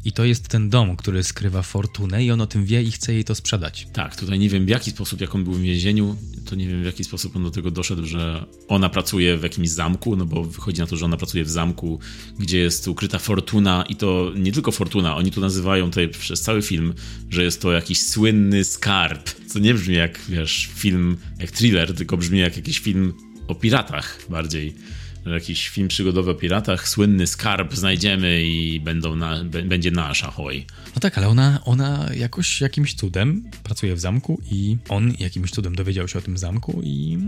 [0.04, 3.14] i to jest ten dom, który skrywa fortunę i on o tym wie i chce
[3.14, 3.86] jej to sprzedać.
[3.92, 6.82] Tak, tutaj nie wiem w jaki sposób, jak on był w więzieniu, to nie wiem
[6.82, 10.44] w jaki sposób on do tego doszedł, że ona pracuje w jakimś zamku, no bo
[10.44, 11.98] wychodzi na to, że ona pracuje w zamku,
[12.38, 16.62] gdzie jest ukryta fortuna i to nie tylko fortuna, oni tu nazywają tutaj przez cały
[16.62, 16.94] film,
[17.30, 22.16] że jest to jakiś słynny skarb, co nie brzmi jak, wiesz, film, jak thriller, tylko
[22.16, 23.12] brzmi jak jakiś film
[23.48, 24.74] o piratach bardziej
[25.26, 30.66] jakiś film przygodowy o piratach, słynny skarb znajdziemy i będą na, będzie nasz ahoj.
[30.94, 35.74] No tak, ale ona, ona jakoś jakimś cudem pracuje w zamku i on jakimś cudem
[35.74, 37.18] dowiedział się o tym zamku i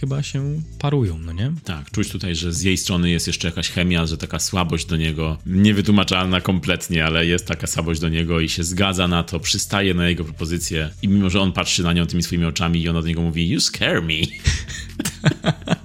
[0.00, 1.52] chyba się parują, no nie?
[1.64, 4.96] Tak, czuć tutaj, że z jej strony jest jeszcze jakaś chemia, że taka słabość do
[4.96, 9.94] niego, niewytłumaczalna kompletnie, ale jest taka słabość do niego i się zgadza na to, przystaje
[9.94, 13.02] na jego propozycję i mimo, że on patrzy na nią tymi swoimi oczami i ona
[13.02, 14.14] do niego mówi you scare me.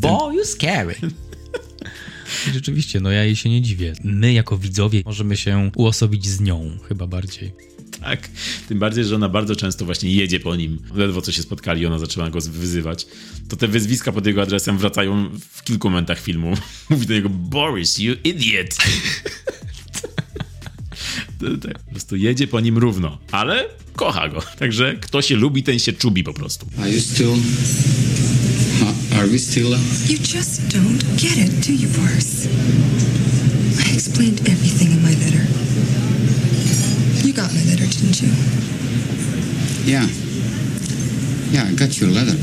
[0.00, 0.94] Boy, you scary.
[2.48, 3.92] I rzeczywiście, no ja jej się nie dziwię.
[4.04, 7.52] My jako widzowie możemy się uosobić z nią chyba bardziej.
[8.00, 8.28] tak.
[8.68, 10.78] Tym bardziej, że ona bardzo często właśnie jedzie po nim.
[10.94, 13.06] Ledwo co się spotkali, ona zaczęła go wyzywać.
[13.48, 16.54] To te wyzwiska pod jego adresem wracają w kilku momentach filmu.
[16.90, 18.76] Mówi do niego Boris, you idiot.
[21.62, 23.64] tak, po prostu jedzie po nim równo, ale
[23.96, 24.42] kocha go.
[24.58, 26.66] Także kto się lubi, ten się czubi po prostu.
[26.78, 27.36] Are you still...
[29.16, 29.72] Are we still...
[29.72, 32.46] Uh, you just don't get it, do you, Boris?
[33.80, 35.42] I explained everything in my letter.
[37.26, 38.28] You got my letter, didn't you?
[39.88, 40.06] Yeah.
[41.50, 42.36] Yeah, I got your letter.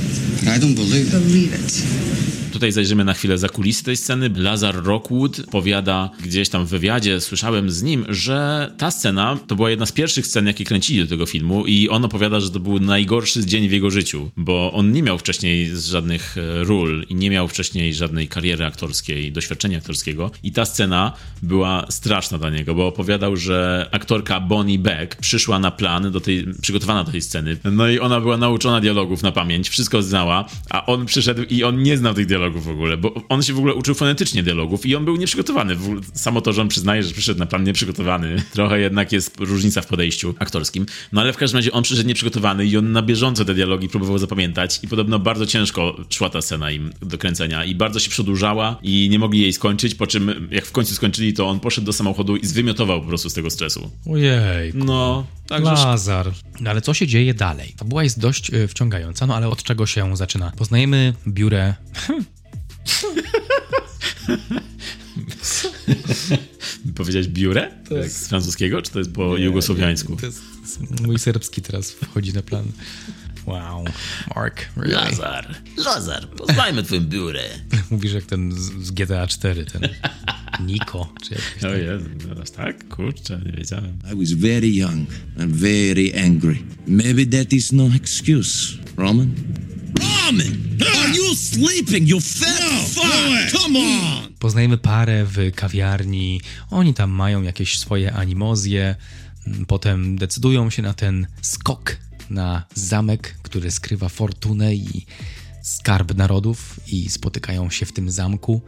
[0.43, 1.11] But I don't believe it.
[1.11, 2.42] Believe it.
[2.53, 4.31] Tutaj zajrzymy na chwilę za kulisy tej sceny.
[4.35, 9.69] Lazar Rockwood powiada gdzieś tam w wywiadzie, słyszałem z nim, że ta scena to była
[9.69, 12.79] jedna z pierwszych scen, jakie kręcili do tego filmu i on opowiada, że to był
[12.79, 17.29] najgorszy dzień w jego życiu, bo on nie miał wcześniej żadnych e, ról i nie
[17.29, 22.87] miał wcześniej żadnej kariery aktorskiej, doświadczenia aktorskiego i ta scena była straszna dla niego, bo
[22.87, 27.89] opowiadał, że aktorka Bonnie Beck przyszła na plan do tej, przygotowana do tej sceny, no
[27.89, 31.97] i ona była nauczona dialogów na pamięć, wszystko znała, a on przyszedł i on nie
[31.97, 34.95] znał tych dialogów dialogów w ogóle, bo on się w ogóle uczył fonetycznie dialogów i
[34.95, 35.77] on był nieprzygotowany.
[36.13, 39.87] Samo to, że on przyznaje, że przyszedł na plan nieprzygotowany, trochę jednak jest różnica w
[39.87, 40.85] podejściu aktorskim.
[41.11, 44.17] No ale w każdym razie on przyszedł nieprzygotowany i on na bieżąco te dialogi próbował
[44.17, 48.79] zapamiętać i podobno bardzo ciężko szła ta scena im do kręcenia i bardzo się przedłużała
[48.81, 51.93] i nie mogli jej skończyć, po czym jak w końcu skończyli, to on poszedł do
[51.93, 53.91] samochodu i zwymiotował po prostu z tego stresu.
[54.11, 54.71] Ojej.
[54.73, 55.71] No, także...
[55.71, 56.31] Lazar.
[56.59, 57.73] No ale co się dzieje dalej?
[57.77, 60.51] Fabuła jest dość y, wciągająca, no ale od czego się zaczyna?
[60.57, 61.73] Poznajemy biurę
[66.95, 67.71] Powiedziałeś biurę?
[67.89, 68.09] Tak.
[68.09, 70.15] Z francuskiego, czy to jest po nie, jugosłowiańsku?
[70.15, 70.41] To jest,
[71.01, 72.65] mój serbski teraz wchodzi na plan.
[73.45, 73.85] Wow,
[74.35, 74.95] Mark, really?
[74.95, 77.43] Lazar, Lazar, poznajmy twoją biurę.
[77.91, 79.89] Mówisz jak ten z, z GTA 4, ten
[80.65, 82.87] Niko, czy jakiś O Jezu, teraz tak?
[82.87, 83.97] Kurczę, nie wiedziałem.
[84.13, 86.57] I was very young and very angry.
[86.87, 89.31] Maybe that is no excuse, Roman.
[90.01, 90.77] Ramen!
[90.97, 93.61] Are you sleeping, you fat no, fuck?
[93.61, 94.33] Come on!
[94.39, 96.41] Poznajemy parę w kawiarni.
[96.71, 98.95] Oni tam mają jakieś swoje animozje.
[99.67, 101.97] Potem decydują się na ten skok
[102.29, 105.05] na zamek, który skrywa fortunę i
[105.61, 108.61] skarb narodów i spotykają się w tym zamku.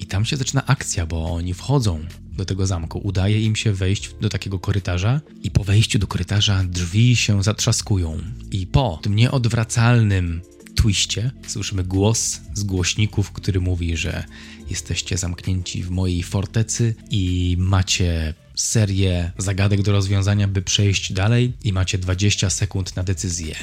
[0.00, 2.04] I tam się zaczyna akcja, bo oni wchodzą
[2.36, 2.98] do tego zamku.
[2.98, 8.18] Udaje im się wejść do takiego korytarza i po wejściu do korytarza drzwi się zatrzaskują.
[8.50, 10.42] I po tym nieodwracalnym
[10.74, 14.24] twiście słyszymy głos z głośników, który mówi, że
[14.70, 21.72] jesteście zamknięci w mojej fortecy i macie serię zagadek do rozwiązania, by przejść dalej i
[21.72, 23.54] macie 20 sekund na decyzję.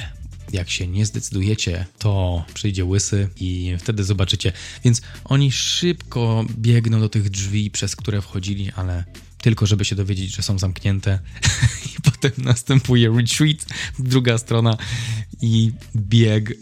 [0.52, 4.52] Jak się nie zdecydujecie, to przyjdzie łysy i wtedy zobaczycie.
[4.84, 9.04] Więc oni szybko biegną do tych drzwi, przez które wchodzili, ale
[9.42, 11.18] tylko żeby się dowiedzieć, że są zamknięte.
[11.98, 13.66] I potem następuje retreat,
[13.98, 14.76] druga strona
[15.42, 16.54] i bieg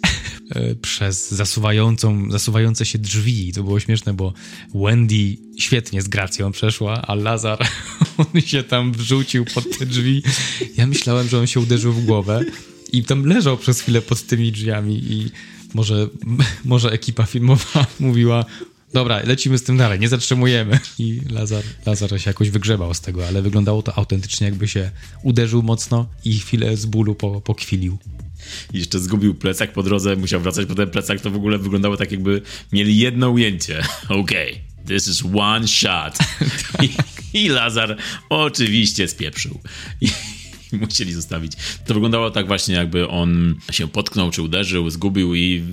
[0.50, 3.52] e, przez zasuwającą, zasuwające się drzwi.
[3.52, 4.32] To było śmieszne, bo
[4.74, 7.58] Wendy świetnie z gracją przeszła, a Lazar
[8.34, 10.22] on się tam wrzucił pod te drzwi.
[10.76, 12.44] Ja myślałem, że on się uderzył w głowę
[12.92, 15.30] i tam leżał przez chwilę pod tymi drzwiami i
[15.74, 16.08] może,
[16.64, 18.44] może ekipa filmowa mówiła
[18.92, 20.78] dobra, lecimy z tym dalej, nie zatrzymujemy.
[20.98, 24.90] I Lazar, Lazar się jakoś wygrzebał z tego, ale wyglądało to autentycznie, jakby się
[25.22, 27.98] uderzył mocno i chwilę z bólu po, pokwilił.
[28.72, 31.96] I jeszcze zgubił plecak po drodze, musiał wracać po ten plecak, to w ogóle wyglądało
[31.96, 33.82] tak, jakby mieli jedno ujęcie.
[34.08, 36.18] Okej, okay, this is one shot.
[36.82, 36.90] I,
[37.38, 37.96] I Lazar
[38.28, 39.60] oczywiście spieprzył.
[40.00, 40.08] I,
[40.80, 41.52] musieli zostawić.
[41.86, 45.64] To wyglądało tak właśnie, jakby on się potknął, czy uderzył, zgubił i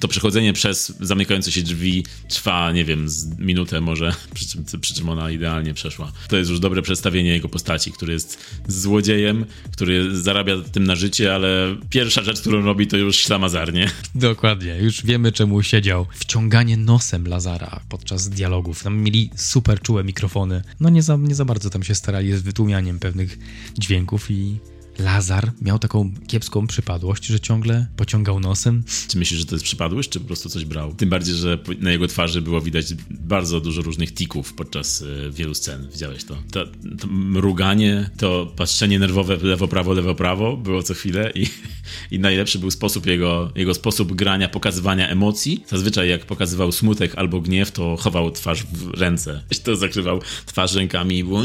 [0.00, 4.94] to przechodzenie przez zamykające się drzwi trwa, nie wiem, z minutę może, przy czym, przy
[4.94, 6.12] czym ona idealnie przeszła.
[6.28, 11.34] To jest już dobre przedstawienie jego postaci, który jest złodziejem, który zarabia tym na życie,
[11.34, 13.90] ale pierwsza rzecz, którą robi, to już ślamazarnie.
[14.14, 16.06] Dokładnie, już wiemy czemu siedział.
[16.14, 18.82] Wciąganie nosem Lazara podczas dialogów.
[18.82, 20.62] Tam mieli super czułe mikrofony.
[20.80, 23.38] No nie za, nie za bardzo tam się starali z wytłumianiem pewnych
[23.78, 24.58] dźwięków i
[24.98, 28.84] Lazar miał taką kiepską przypadłość, że ciągle pociągał nosem.
[29.08, 30.94] Czy myślisz, że to jest przypadłość, czy po prostu coś brał?
[30.94, 35.54] Tym bardziej, że na jego twarzy było widać bardzo dużo różnych tików podczas e, wielu
[35.54, 35.88] scen.
[35.92, 36.36] Widziałeś to?
[36.52, 36.66] To,
[37.00, 41.46] to mruganie, to patrzenie nerwowe lewo-prawo, lewo-prawo było co chwilę i,
[42.14, 45.64] i najlepszy był sposób jego, jego sposób grania, pokazywania emocji.
[45.68, 49.42] Zazwyczaj jak pokazywał smutek albo gniew, to chował twarz w ręce.
[49.64, 51.42] To zakrywał twarz rękami i było...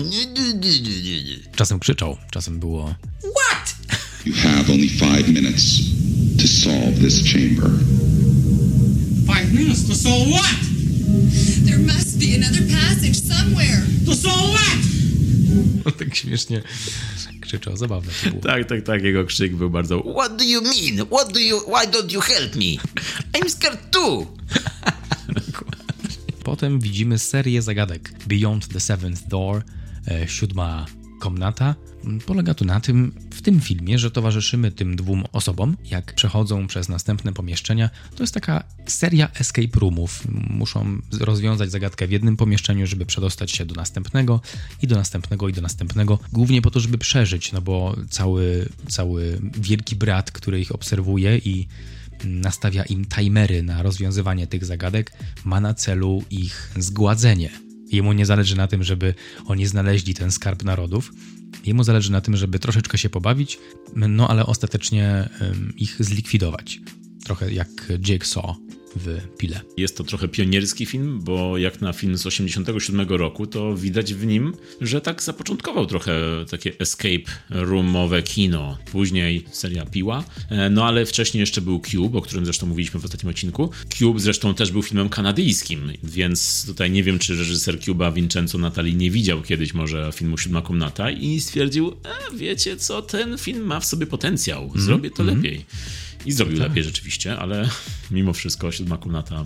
[1.55, 2.95] Czasem krzyczał, czasem było
[3.39, 3.75] What?
[4.25, 5.63] You have only five minutes
[6.41, 7.69] to solve this chamber.
[9.33, 10.55] Five minutes to solve what?
[11.67, 13.79] There must be another passage somewhere.
[14.05, 14.79] To solve what?
[15.99, 16.61] Tak śmiesznie
[17.41, 18.41] krzyczał, zabawne to było.
[18.41, 21.07] Tak, tak, tak, jego krzyk był bardzo What do you mean?
[21.07, 21.59] What do you...
[21.59, 22.77] Why don't you help me?
[23.33, 24.27] I'm scared too!
[26.43, 29.63] Potem widzimy serię zagadek Beyond the Seventh Door,
[30.07, 30.85] e, siódma
[31.19, 31.75] komnata.
[32.25, 36.89] Polega to na tym, w tym filmie, że towarzyszymy tym dwóm osobom, jak przechodzą przez
[36.89, 37.89] następne pomieszczenia.
[38.15, 40.23] To jest taka seria escape roomów.
[40.49, 44.41] Muszą rozwiązać zagadkę w jednym pomieszczeniu, żeby przedostać się do następnego
[44.81, 46.19] i do następnego i do następnego.
[46.33, 51.67] Głównie po to, żeby przeżyć, no bo cały, cały wielki brat, który ich obserwuje i
[52.23, 55.11] nastawia im timery na rozwiązywanie tych zagadek,
[55.45, 57.68] ma na celu ich zgładzenie.
[57.91, 59.13] Jemu nie zależy na tym, żeby
[59.45, 61.13] oni znaleźli ten skarb narodów.
[61.65, 63.59] Jemu zależy na tym, żeby troszeczkę się pobawić,
[63.95, 65.29] no ale ostatecznie
[65.77, 66.81] ich zlikwidować.
[67.23, 68.55] Trochę jak Jigsaw
[68.95, 69.61] w Pile.
[69.77, 74.25] Jest to trochę pionierski film, bo jak na film z 87 roku, to widać w
[74.25, 76.21] nim, że tak zapoczątkował trochę
[76.51, 78.77] takie escape roomowe kino.
[78.91, 83.05] Później seria Piła, e, no ale wcześniej jeszcze był Cube, o którym zresztą mówiliśmy w
[83.05, 83.69] ostatnim odcinku.
[83.97, 88.95] Cube zresztą też był filmem kanadyjskim, więc tutaj nie wiem, czy reżyser Cuba Vincenzo Natali
[88.95, 93.79] nie widział kiedyś może filmu Siódma Komnata i stwierdził, e, wiecie co, ten film ma
[93.79, 95.65] w sobie potencjał, zrobię to lepiej.
[96.25, 97.69] I zrobił lepiej rzeczywiście, ale
[98.11, 99.45] mimo wszystko siódma komnata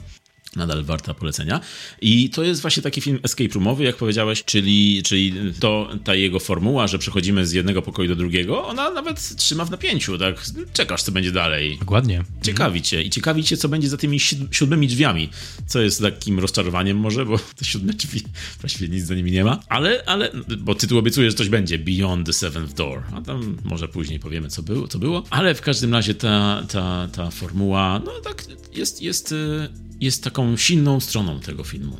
[0.55, 1.59] nadal warta polecenia.
[2.01, 6.39] I to jest właśnie taki film escape roomowy, jak powiedziałeś, czyli, czyli to ta jego
[6.39, 10.35] formuła, że przechodzimy z jednego pokoju do drugiego, ona nawet trzyma w napięciu, tak?
[10.73, 11.77] Czekasz, co będzie dalej.
[11.79, 12.23] Dokładnie.
[12.41, 15.29] Ciekawi cię i ciekawi cię, co będzie za tymi si- siódmymi drzwiami,
[15.67, 18.21] co jest takim rozczarowaniem może, bo te siódme drzwi
[18.61, 22.25] właściwie nic za nimi nie ma, ale, ale bo tytuł obiecuje, że coś będzie, Beyond
[22.25, 25.93] the Seventh Door, a tam może później powiemy, co było, co było, ale w każdym
[25.93, 29.69] razie ta, ta, ta formuła, no tak, jest, jest, y,
[30.01, 31.97] jest taką silną stroną tego filmu.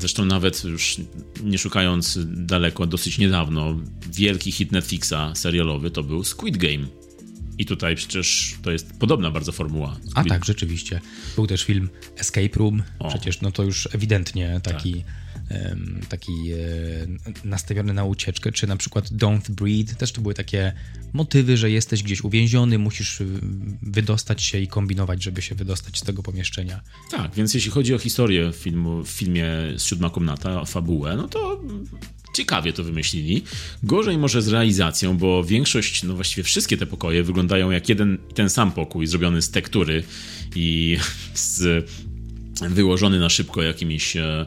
[0.00, 0.96] Zresztą nawet już
[1.44, 3.76] nie szukając daleko, dosyć niedawno,
[4.12, 6.86] wielki hit Netflixa serialowy to był Squid Game.
[7.58, 9.96] I tutaj przecież to jest podobna bardzo formuła.
[10.14, 11.00] A Squid- tak, rzeczywiście.
[11.36, 12.82] Był też film Escape Room.
[12.98, 13.08] O.
[13.08, 15.02] Przecież no to już ewidentnie taki, em,
[16.08, 16.56] taki e,
[17.44, 19.94] nastawiony na ucieczkę, czy na przykład Don't Breathe.
[19.94, 20.72] Też to były takie
[21.12, 23.22] motywy, że jesteś gdzieś uwięziony, musisz
[23.82, 26.80] wydostać się i kombinować, żeby się wydostać z tego pomieszczenia.
[27.10, 29.46] Tak, więc jeśli chodzi o historię filmu, w filmie
[29.78, 31.60] Siódma Komnata, fabułę, no to
[32.32, 33.42] ciekawie to wymyślili.
[33.82, 38.50] Gorzej może z realizacją, bo większość, no właściwie wszystkie te pokoje wyglądają jak jeden ten
[38.50, 40.02] sam pokój, zrobiony z tektury
[40.54, 40.98] i
[41.34, 41.90] z,
[42.68, 44.46] wyłożony na szybko jakimiś e,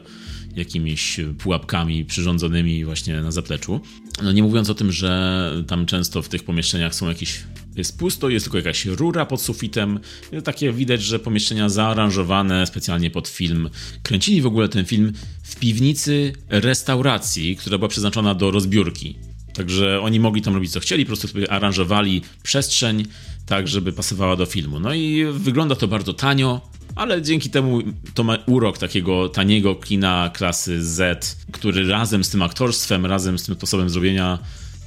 [0.56, 3.80] jakimiś pułapkami przyrządzonymi właśnie na zapleczu.
[4.22, 7.44] No nie mówiąc o tym, że tam często w tych pomieszczeniach są jakieś
[7.76, 10.00] jest pusto, jest tylko jakaś rura pod sufitem.
[10.44, 13.70] Takie widać, że pomieszczenia zaaranżowane specjalnie pod film.
[14.02, 15.12] Kręcili w ogóle ten film
[15.42, 19.16] w piwnicy restauracji, która była przeznaczona do rozbiórki.
[19.54, 23.04] Także oni mogli tam robić co chcieli, po prostu sobie aranżowali przestrzeń
[23.46, 24.80] tak, żeby pasowała do filmu.
[24.80, 26.60] No i wygląda to bardzo tanio,
[26.94, 27.82] ale dzięki temu
[28.14, 33.42] to ma urok takiego taniego kina klasy Z, który razem z tym aktorstwem, razem z
[33.42, 34.38] tym sposobem zrobienia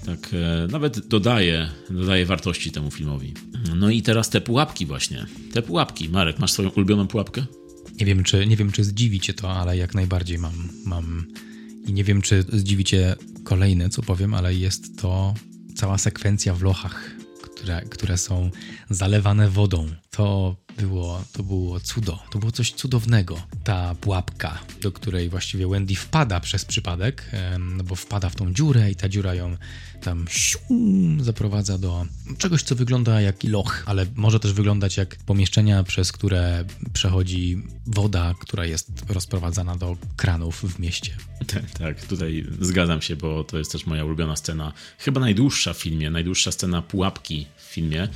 [0.06, 3.34] tak e, nawet dodaje, dodaje wartości temu filmowi.
[3.76, 5.26] No i teraz te pułapki właśnie.
[5.54, 6.10] Te pułapki.
[6.10, 7.46] Marek, masz swoją ulubioną pułapkę?
[8.00, 11.26] Nie wiem, czy, nie wiem, czy zdziwi cię to, ale jak najbardziej mam, mam.
[11.88, 15.34] I nie wiem, czy zdziwi cię kolejne, co powiem, ale jest to
[15.76, 17.12] cała sekwencja w lochach,
[17.44, 18.52] które, które są
[18.90, 19.88] zalewane wodą.
[20.12, 22.20] To było, to było cudo.
[22.32, 23.42] To było coś cudownego.
[23.64, 28.92] Ta pułapka, do której właściwie Wendy wpada przez przypadek, no bo wpada w tą dziurę
[28.92, 29.58] i ta dziura ją
[30.02, 32.06] tam sium, zaprowadza do
[32.38, 38.36] czegoś, co wygląda jak loch, ale może też wyglądać jak pomieszczenia, przez które przechodzi woda,
[38.40, 41.18] która jest rozprowadzana do kranów w mieście.
[41.48, 44.74] Tak, tak, tutaj zgadzam się, bo to jest też moja ulubiona scena.
[44.98, 48.08] Chyba najdłuższa w filmie, najdłuższa scena pułapki filmie.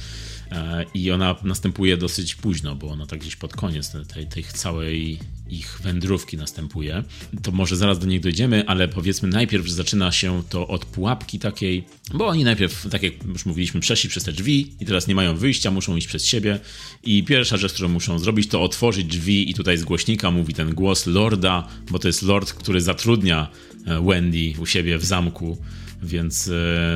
[0.52, 5.20] E, I ona następuje dosyć późno, bo ona tak gdzieś pod koniec tej, tej całej
[5.50, 7.04] ich wędrówki następuje.
[7.44, 11.84] To może zaraz do nich dojdziemy, ale powiedzmy najpierw zaczyna się to od pułapki takiej,
[12.14, 15.38] bo oni najpierw, tak jak już mówiliśmy, przeszli przez te drzwi i teraz nie mają
[15.38, 16.60] wyjścia, muszą iść przez siebie
[17.04, 20.74] i pierwsza rzecz, którą muszą zrobić, to otworzyć drzwi i tutaj z głośnika mówi ten
[20.74, 23.48] głos Lorda, bo to jest Lord, który zatrudnia
[23.86, 25.58] e, Wendy u siebie w zamku
[26.02, 26.48] więc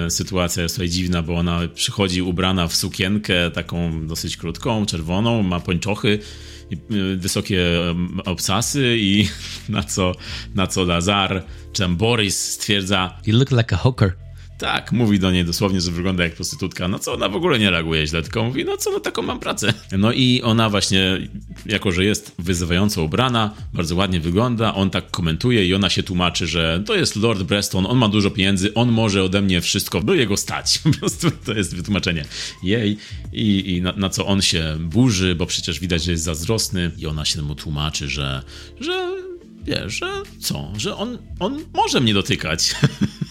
[0.06, 5.44] e, sytuacja jest tutaj dziwna, bo ona przychodzi ubrana w sukienkę taką dosyć krótką, czerwoną,
[5.44, 6.20] ma pończochy,
[6.72, 7.66] i, e, wysokie
[8.26, 9.28] obcasy i
[9.70, 10.16] na co,
[10.56, 14.25] na co Lazar, czy tam Boris stwierdza, You look like a hooker.
[14.58, 16.88] Tak, mówi do niej dosłownie, że wygląda jak prostytutka.
[16.88, 19.40] No co, ona w ogóle nie reaguje źle, tylko mówi, no co, no taką mam
[19.40, 19.74] pracę.
[19.98, 21.30] No i ona właśnie
[21.66, 26.48] jako że jest wyzywająco ubrana, bardzo ładnie wygląda, on tak komentuje i ona się tłumaczy,
[26.48, 30.18] że to jest Lord Breston, on ma dużo pieniędzy, on może ode mnie wszystko, by
[30.18, 30.78] jego stać.
[30.84, 32.26] Po prostu to jest wytłumaczenie
[32.64, 32.98] jej
[33.34, 37.08] i, i na, na co on się burzy, bo przecież widać, że jest zazdrosny i
[37.08, 38.44] ona się mu tłumaczy, że,
[38.80, 39.16] że
[39.64, 42.76] wiesz, że co, że on, on może mnie dotykać.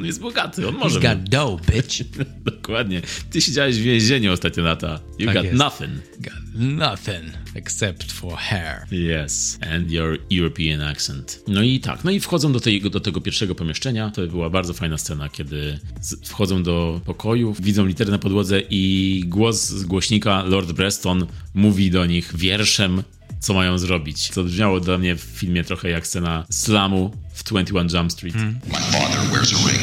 [0.00, 1.00] On jest bogaty, on może.
[1.00, 2.04] He's got dough, bitch.
[2.52, 3.02] Dokładnie.
[3.30, 5.00] Ty siedziałeś w więzieniu ostatnie lata.
[5.18, 5.56] You Tak got jest.
[5.58, 5.90] nothing.
[6.18, 7.24] Got nothing
[7.54, 8.86] except for hair.
[9.24, 11.42] Yes, and your European accent.
[11.48, 14.10] No i tak, no i wchodzą do, tej, do tego pierwszego pomieszczenia.
[14.10, 15.78] To była bardzo fajna scena, kiedy
[16.24, 22.06] wchodzą do pokoju, widzą litery na podłodze i głos z głośnika Lord Breston mówi do
[22.06, 23.02] nich wierszem,
[23.40, 24.28] co mają zrobić.
[24.28, 27.10] Co brzmiało dla mnie w filmie trochę jak scena slamu
[27.40, 28.34] w 21 Jump Street.
[28.34, 29.82] My father wears a ring.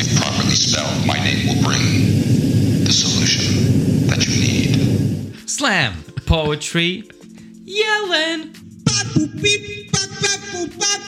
[0.00, 1.84] If properly spelled, my name will bring
[2.84, 3.44] the solution
[4.08, 5.50] that you need.
[5.50, 5.92] Slam!
[6.26, 7.02] Poetry!
[7.66, 8.52] Yellen!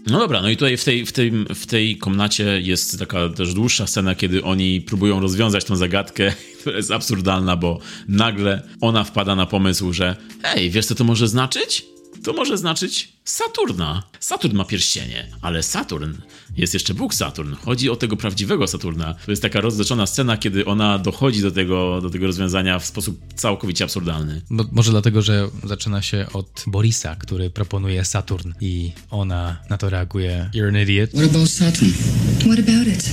[0.07, 3.55] No dobra, no i tutaj w tej, w, tej, w tej komnacie jest taka też
[3.55, 7.79] dłuższa scena, kiedy oni próbują rozwiązać tą zagadkę, która jest absurdalna, bo
[8.09, 11.90] nagle ona wpada na pomysł, że hej, wiesz co to może znaczyć?
[12.25, 14.03] To może znaczyć Saturna.
[14.21, 16.13] Saturn ma pierścienie, ale Saturn
[16.57, 17.55] jest jeszcze Bóg Saturn.
[17.55, 19.15] Chodzi o tego prawdziwego Saturna.
[19.27, 23.21] To jest taka rozleczona scena, kiedy ona dochodzi do tego, do tego rozwiązania w sposób
[23.35, 24.43] całkowicie absurdalny.
[24.51, 29.91] Bo, może dlatego, że zaczyna się od Borisa, który proponuje Saturn i ona na to
[29.91, 31.11] reaguje You're an idiot.
[31.11, 31.93] What about Saturn?
[32.41, 33.11] What about it?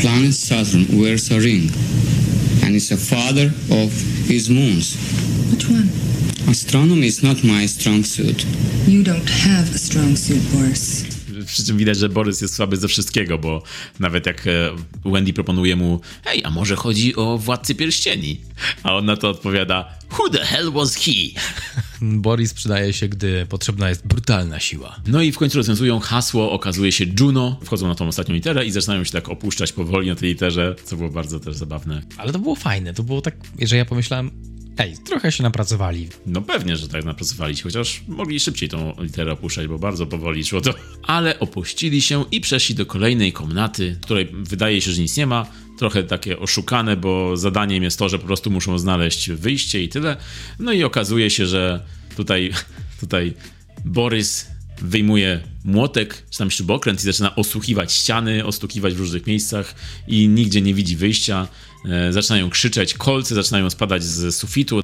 [0.00, 1.72] Planet Saturn wears a ring,
[2.64, 3.92] and is a father of
[4.28, 4.96] his moons.
[5.52, 5.88] Which one?
[6.50, 8.46] Astronomy is not my strong suit.
[8.88, 11.04] You don't have a strong suit, Boris.
[11.46, 13.62] Przy czym widać, że Borys jest słaby ze wszystkiego, bo
[14.00, 14.50] nawet jak e,
[15.04, 18.40] Wendy proponuje mu, hej, a może chodzi o Władcy Pierścieni?
[18.82, 21.12] A on na to odpowiada, who the hell was he?
[22.02, 24.96] Boris przydaje się, gdy potrzebna jest brutalna siła.
[25.06, 28.70] No i w końcu rozwiązują hasło, okazuje się Juno, wchodzą na tą ostatnią literę i
[28.70, 32.02] zaczynają się tak opuszczać powoli na tej literze, co było bardzo też zabawne.
[32.16, 36.08] Ale to było fajne, to było tak, że ja pomyślałem, ej, trochę się napracowali.
[36.26, 40.44] No pewnie, że tak napracowali się, chociaż mogli szybciej tą literę opuszczać, bo bardzo powoli
[40.44, 40.74] szło to.
[41.02, 45.46] Ale opuścili się i przeszli do kolejnej komnaty, której wydaje się, że nic nie ma.
[45.78, 50.16] Trochę takie oszukane, bo zadaniem jest to, że po prostu muszą znaleźć wyjście i tyle.
[50.58, 51.84] No i okazuje się, że
[52.16, 52.52] tutaj,
[53.00, 53.34] tutaj
[53.84, 54.46] Borys
[54.82, 59.74] wyjmuje młotek, czy tam śrubokręt i zaczyna osłuchiwać ściany, ostukiwać w różnych miejscach
[60.08, 61.48] i nigdzie nie widzi wyjścia.
[61.84, 64.80] E, zaczynają krzyczeć, kolce zaczynają spadać z sufitu.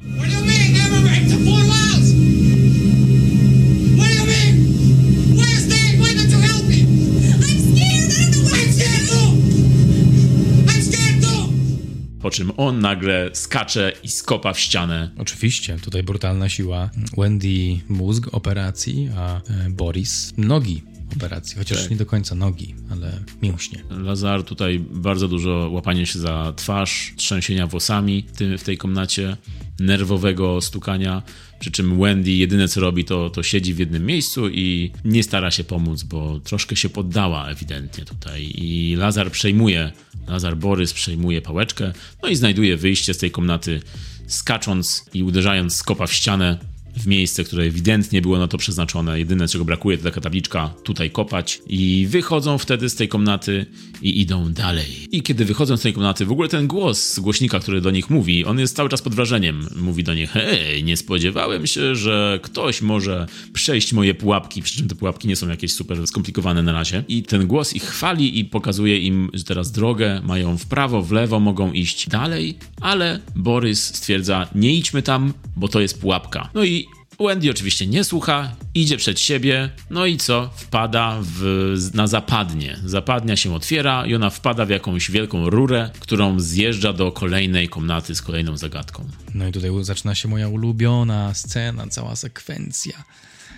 [12.21, 15.11] Po czym on nagle skacze i skopa w ścianę.
[15.17, 16.89] Oczywiście, tutaj brutalna siła.
[17.17, 21.57] Wendy mózg operacji, a e, Boris nogi operacji.
[21.57, 23.83] Chociaż nie do końca nogi, ale mięśnie.
[23.89, 28.25] Lazar tutaj bardzo dużo łapania się za twarz, trzęsienia włosami
[28.57, 29.37] w tej komnacie,
[29.79, 31.23] nerwowego stukania.
[31.59, 35.51] Przy czym Wendy jedyne co robi, to, to siedzi w jednym miejscu i nie stara
[35.51, 38.51] się pomóc, bo troszkę się poddała ewidentnie tutaj.
[38.55, 39.91] I Lazar przejmuje,
[40.27, 41.93] Lazar Borys przejmuje pałeczkę,
[42.23, 43.81] no i znajduje wyjście z tej komnaty,
[44.27, 46.57] skacząc i uderzając skopa w ścianę
[46.97, 49.19] w miejsce, które ewidentnie było na to przeznaczone.
[49.19, 51.61] Jedyne, czego brakuje, to taka tabliczka tutaj kopać.
[51.67, 53.65] I wychodzą wtedy z tej komnaty
[54.01, 55.07] i idą dalej.
[55.11, 58.45] I kiedy wychodzą z tej komnaty, w ogóle ten głos głośnika, który do nich mówi,
[58.45, 59.67] on jest cały czas pod wrażeniem.
[59.75, 64.87] Mówi do nich, hej, nie spodziewałem się, że ktoś może przejść moje pułapki, przy czym
[64.87, 67.03] te pułapki nie są jakieś super skomplikowane na razie.
[67.07, 71.11] I ten głos ich chwali i pokazuje im, że teraz drogę mają w prawo, w
[71.11, 76.49] lewo, mogą iść dalej, ale Borys stwierdza, nie idźmy tam, bo to jest pułapka.
[76.53, 76.87] No i
[77.19, 80.49] Wendy oczywiście nie słucha, idzie przed siebie, no i co?
[80.55, 82.77] Wpada w, na zapadnie.
[82.85, 88.15] Zapadnia się otwiera i ona wpada w jakąś wielką rurę, którą zjeżdża do kolejnej komnaty
[88.15, 89.05] z kolejną zagadką.
[89.33, 93.03] No i tutaj zaczyna się moja ulubiona scena, cała sekwencja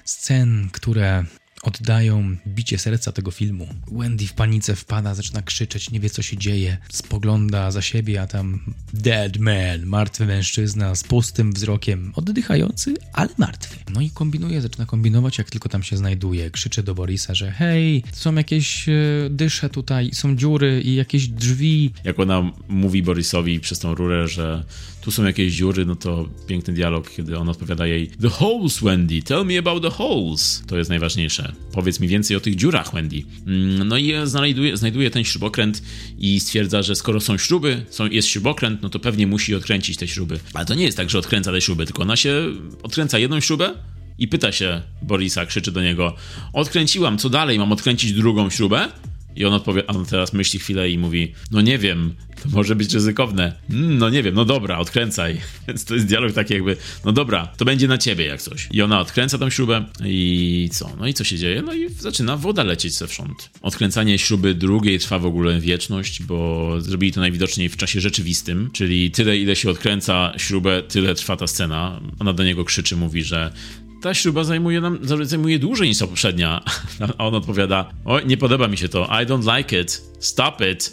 [0.06, 1.26] scen, które
[1.64, 3.68] oddają bicie serca tego filmu.
[3.92, 8.28] Wendy w panice wpada, zaczyna krzyczeć, nie wie co się dzieje, spogląda za siebie, a
[8.28, 8.60] tam
[8.94, 13.76] dead man, martwy mężczyzna z pustym wzrokiem, oddychający, ale martwy.
[13.94, 16.52] No i kombinuje, zaczyna kombinować, jak tylko tam się znajduje.
[16.52, 18.94] Krzyczy do Borisa, że hej, są jakieś e,
[19.30, 21.94] dysze tutaj, są dziury i jakieś drzwi.
[22.04, 24.64] Jak ona mówi Borisowi przez tą rurę, że
[25.02, 29.22] tu są jakieś dziury, no to piękny dialog, kiedy on odpowiada jej The holes, Wendy,
[29.22, 30.64] tell me about the holes.
[30.68, 31.54] To jest najważniejsze.
[31.72, 33.24] Powiedz mi więcej o tych dziurach, Wendy.
[33.48, 35.84] Mm, No i znajduje, znajduje ten śrubokręt
[36.18, 40.08] i stwierdza, że skoro są śruby, są, jest śrubokręt, no to pewnie musi odkręcić te
[40.08, 40.40] śruby.
[40.54, 42.44] Ale to nie jest tak, że odkręca te śruby, tylko ona się
[42.84, 43.74] odkręca jedną śrubę
[44.18, 46.16] i pyta się Borisa, krzyczy do niego:
[46.54, 47.60] Odkręciłam, co dalej?
[47.60, 48.88] Mam odkręcić drugą śrubę?
[49.36, 52.76] I on odpowie, a on teraz myśli chwilę i mówi, no nie wiem, to może
[52.76, 53.54] być ryzykowne.
[53.70, 55.38] Mm, no nie wiem, no dobra, odkręcaj.
[55.68, 58.68] Więc to jest dialog taki jakby, no dobra, to będzie na ciebie jak coś.
[58.72, 60.96] I ona odkręca tą śrubę i co?
[61.00, 61.62] No i co się dzieje?
[61.62, 63.50] No i zaczyna woda lecieć zewsząd.
[63.62, 69.12] Odkręcanie śruby drugiej trwa w ogóle wieczność, bo zrobili to najwidoczniej w czasie rzeczywistym, czyli
[69.12, 72.02] tyle ile się odkręca śrubę, tyle trwa ta scena.
[72.20, 73.54] Ona do niego krzyczy, mówi, że
[74.02, 76.64] ta śruba zajmuje nam zajmuje dłużej niż ta poprzednia.
[77.18, 79.06] A on odpowiada: Oj, nie podoba mi się to.
[79.06, 80.02] I don't like it.
[80.20, 80.92] Stop it.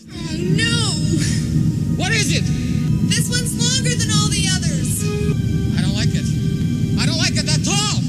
[0.57, 0.95] No!
[1.99, 2.45] What is it?
[3.11, 5.05] This one's longer than all the others.
[5.79, 6.27] I don't like it.
[7.03, 8.01] I don't like it at all.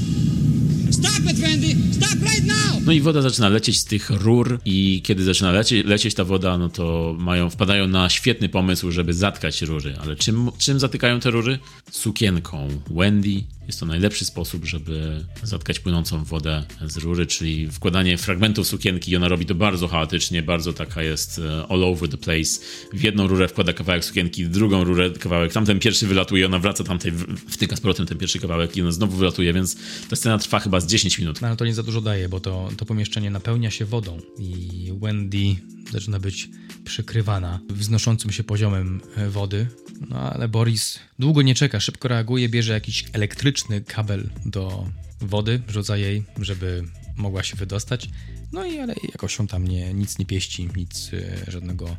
[0.92, 1.76] Stop it, Randy.
[1.92, 2.80] Stop right now.
[2.86, 6.58] No i woda zaczyna lecieć z tych rur i kiedy zaczyna lecie, lecieć ta woda,
[6.58, 9.94] no to mają, wpadają na świetny pomysł, żeby zatkać rury.
[10.02, 11.58] Ale czym, czym zatykają te rury?
[11.90, 13.57] Sukienką Wendy.
[13.68, 19.16] Jest to najlepszy sposób, żeby zatkać płynącą wodę z rury, czyli wkładanie fragmentów sukienki i
[19.16, 22.60] ona robi to bardzo chaotycznie, bardzo taka jest e, all over the place.
[22.92, 26.84] W jedną rurę wkłada kawałek sukienki, w drugą rurę kawałek, tamten pierwszy wylatuje, ona wraca
[26.84, 27.12] tamtej,
[27.48, 29.76] wtyka z powrotem ten pierwszy kawałek i ona znowu wylatuje, więc
[30.10, 31.40] ta scena trwa chyba z 10 minut.
[31.40, 34.92] No ale to nie za dużo daje, bo to, to pomieszczenie napełnia się wodą i
[35.00, 35.56] Wendy
[35.92, 36.48] zaczyna być
[36.84, 39.66] przykrywana wznoszącym się poziomem e, wody.
[40.10, 44.86] No ale Boris długo nie czeka, szybko reaguje, bierze jakiś elektryczny kabel do
[45.20, 46.84] wody, rzuca jej, żeby
[47.16, 48.08] mogła się wydostać.
[48.52, 51.96] No i ale jakoś on tam nie, nic nie pieści, nic, e, żadnego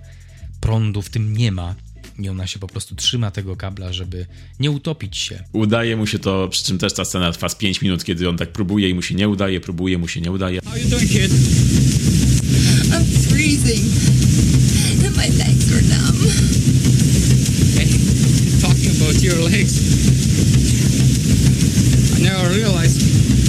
[0.60, 1.76] prądu w tym nie ma.
[2.20, 4.26] I ona się po prostu trzyma tego kabla, żeby
[4.60, 5.43] nie utopić się.
[5.54, 8.38] Udaje mu się to, przy czym też ta scena trwa z 5 minut, kiedy on
[8.38, 10.60] tak próbuje i mu się nie udaje, próbuje, mu się nie udaje.
[10.66, 11.32] How you doing, kid?
[12.91, 13.86] I'm freezing.
[15.06, 16.59] And my legs are numb.
[19.20, 19.76] About your legs.
[22.15, 23.01] I never realized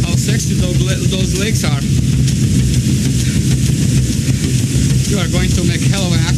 [0.02, 1.80] how sexy those, legs are.
[5.10, 6.34] You are going to make hell of an.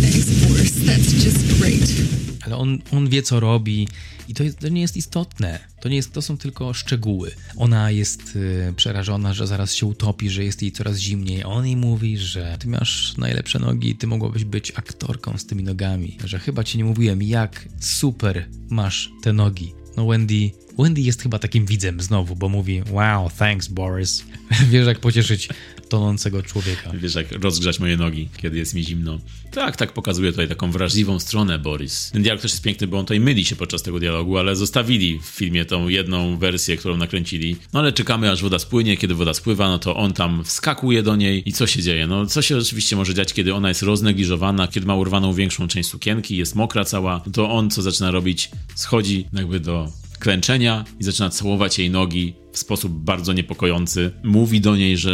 [0.00, 0.72] Thanks, Boris.
[0.86, 2.19] That's just great.
[2.42, 3.88] Ale on, on wie, co robi
[4.28, 5.60] i to, jest, to nie jest istotne.
[5.80, 7.30] To, nie jest, to są tylko szczegóły.
[7.56, 11.44] Ona jest y, przerażona, że zaraz się utopi, że jest jej coraz zimniej.
[11.44, 16.18] On jej mówi, że ty masz najlepsze nogi, ty mogłabyś być aktorką z tymi nogami.
[16.24, 19.72] Że chyba ci nie mówiłem, jak super masz te nogi.
[19.96, 24.24] No Wendy, Wendy jest chyba takim widzem znowu, bo mówi wow, thanks Boris.
[24.70, 25.48] Wiesz jak pocieszyć
[25.88, 26.90] tonącego człowieka.
[26.94, 29.18] Wiesz, jak rozgrzać moje nogi, kiedy jest mi zimno.
[29.50, 32.10] Tak, tak pokazuje tutaj taką wrażliwą stronę Boris.
[32.10, 35.18] Ten dialog też jest piękny, bo on tutaj myli się podczas tego dialogu, ale zostawili
[35.18, 37.56] w filmie tą jedną wersję, którą nakręcili.
[37.72, 38.96] No ale czekamy, aż woda spłynie.
[38.96, 42.06] Kiedy woda spływa, no to on tam wskakuje do niej i co się dzieje?
[42.06, 45.88] No co się oczywiście może dziać, kiedy ona jest roznegliżowana, kiedy ma urwaną większą część
[45.88, 48.50] sukienki, jest mokra cała, to on co zaczyna robić?
[48.74, 54.10] Schodzi jakby do klęczenia i zaczyna całować jej nogi w sposób bardzo niepokojący.
[54.24, 55.12] Mówi do niej, że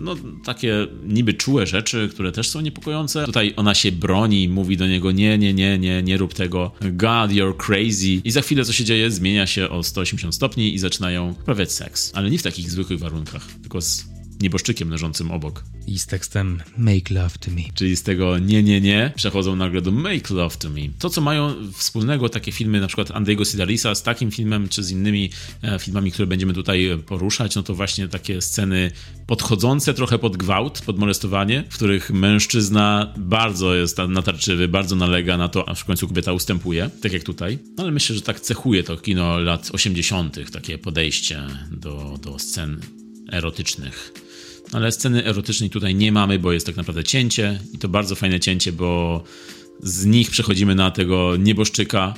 [0.00, 3.24] no takie niby czułe rzeczy, które też są niepokojące.
[3.24, 6.72] Tutaj ona się broni, mówi do niego nie, nie, nie, nie, nie rób tego.
[6.80, 8.20] God, you're crazy.
[8.24, 9.10] I za chwilę co się dzieje?
[9.10, 12.12] Zmienia się o 180 stopni i zaczynają prawiać seks.
[12.14, 15.64] Ale nie w takich zwykłych warunkach, tylko z nieboszczykiem leżącym obok.
[15.86, 17.62] I z tekstem Make love to me.
[17.74, 20.80] Czyli z tego nie, nie, nie przechodzą nagle do Make Love to Me.
[20.98, 24.90] To, co mają wspólnego takie filmy, na przykład Andrego Sidarisa z takim filmem, czy z
[24.90, 25.30] innymi
[25.62, 28.90] e, filmami, które będziemy tutaj poruszać, no to właśnie takie sceny
[29.26, 35.48] podchodzące trochę pod gwałt, pod molestowanie, w których mężczyzna bardzo jest natarczywy, bardzo nalega na
[35.48, 37.58] to, aż w końcu kobieta ustępuje, tak jak tutaj.
[37.76, 42.80] No ale myślę, że tak cechuje to kino lat 80., takie podejście do, do scen
[43.32, 44.25] erotycznych.
[44.72, 48.40] Ale sceny erotycznej tutaj nie mamy, bo jest tak naprawdę cięcie i to bardzo fajne
[48.40, 49.22] cięcie, bo
[49.82, 52.14] z nich przechodzimy na tego nieboszczyka,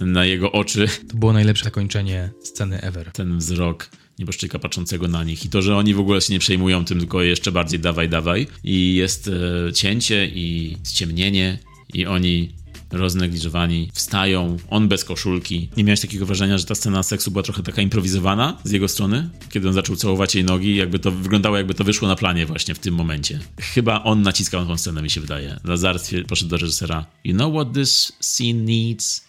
[0.00, 3.12] na jego oczy, To było najlepsze zakończenie sceny ever.
[3.12, 6.84] ten wzrok nieboszczyka patrzącego na nich i to, że oni w ogóle się nie przejmują
[6.84, 9.28] tym, tylko jeszcze bardziej dawaj, dawaj i jest
[9.68, 11.58] e, cięcie i ściemnienie
[11.94, 12.54] i oni
[12.92, 15.68] roznegliżowani, wstają, on bez koszulki.
[15.76, 19.28] Nie miałeś takiego wrażenia, że ta scena seksu była trochę taka improwizowana z jego strony?
[19.50, 22.74] Kiedy on zaczął całować jej nogi, jakby to wyglądało, jakby to wyszło na planie właśnie
[22.74, 23.40] w tym momencie.
[23.60, 25.60] Chyba on naciskał tą scenę, mi się wydaje.
[25.64, 27.06] Lazar stwier- poszedł do reżysera.
[27.24, 29.24] You know what this scene needs?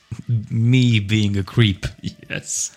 [0.51, 1.87] Me being a creep.
[2.03, 2.75] Yes.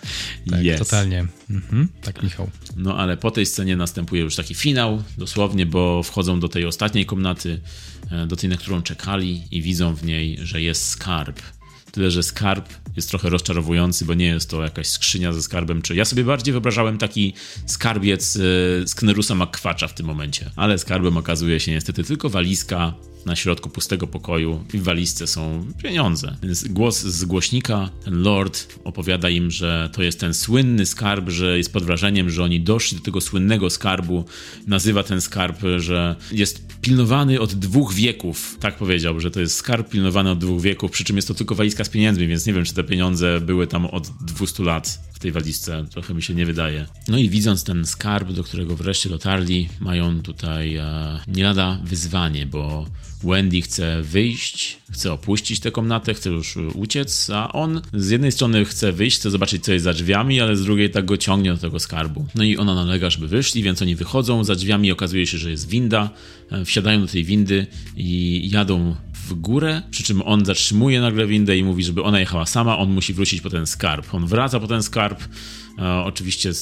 [0.51, 0.78] Tak, yes.
[0.78, 1.26] totalnie.
[1.51, 2.51] Mhm, tak, Michał.
[2.76, 7.07] No ale po tej scenie następuje już taki finał, dosłownie, bo wchodzą do tej ostatniej
[7.07, 7.61] komnaty,
[8.11, 11.43] e, do tej, na którą czekali i widzą w niej, że jest skarb.
[11.93, 15.95] Tyle, że skarb jest trochę rozczarowujący, bo nie jest to jakaś skrzynia ze skarbem, czy
[15.95, 17.34] ja sobie bardziej wyobrażałem taki
[17.66, 18.41] skarbiec e,
[18.87, 20.51] z Knerusa McQuatcha w tym momencie.
[20.57, 22.95] Ale skarbem okazuje się niestety tylko walizka
[23.27, 26.37] na środku pustego pokoju i w walizce są pieniądze.
[26.43, 31.72] Więc głos z głośnika, lord opowiada im, że to jest ten słynny skarb, że jest
[31.72, 34.24] pod wrażeniem, że oni doszli do tego słynnego skarbu.
[34.66, 38.57] Nazywa ten skarb, że jest pilnowany od dwóch wieków.
[38.61, 41.55] Tak powiedział, że to jest skarb pilnowany od dwóch wieków, przy czym jest to tylko
[41.55, 45.33] walizka z pieniędzmi, więc nie wiem, czy te pieniądze były tam od 200 lat tej
[45.33, 45.85] walizce.
[45.91, 46.87] Trochę mi się nie wydaje.
[47.09, 50.85] No i widząc ten skarb, do którego wreszcie dotarli, mają tutaj e,
[51.29, 52.87] nie lada wyzwanie, bo
[53.24, 58.64] Wendy chce wyjść, chce opuścić tę komnatę, chce już uciec, a on z jednej strony
[58.64, 61.59] chce wyjść, chce zobaczyć, co jest za drzwiami, ale z drugiej tak go ciągnie do
[61.59, 62.27] tego skarbu.
[62.35, 65.68] No i ona nalega, żeby wyszli, więc oni wychodzą, za drzwiami okazuje się, że jest
[65.68, 66.11] winda,
[66.51, 67.66] e, wsiadają do tej windy
[67.97, 68.97] i jadą
[69.27, 72.91] w górę, przy czym on zatrzymuje nagle windę i mówi, żeby ona jechała sama, on
[72.91, 74.14] musi wrócić po ten skarb.
[74.14, 75.20] On wraca po ten skarb,
[76.05, 76.53] oczywiście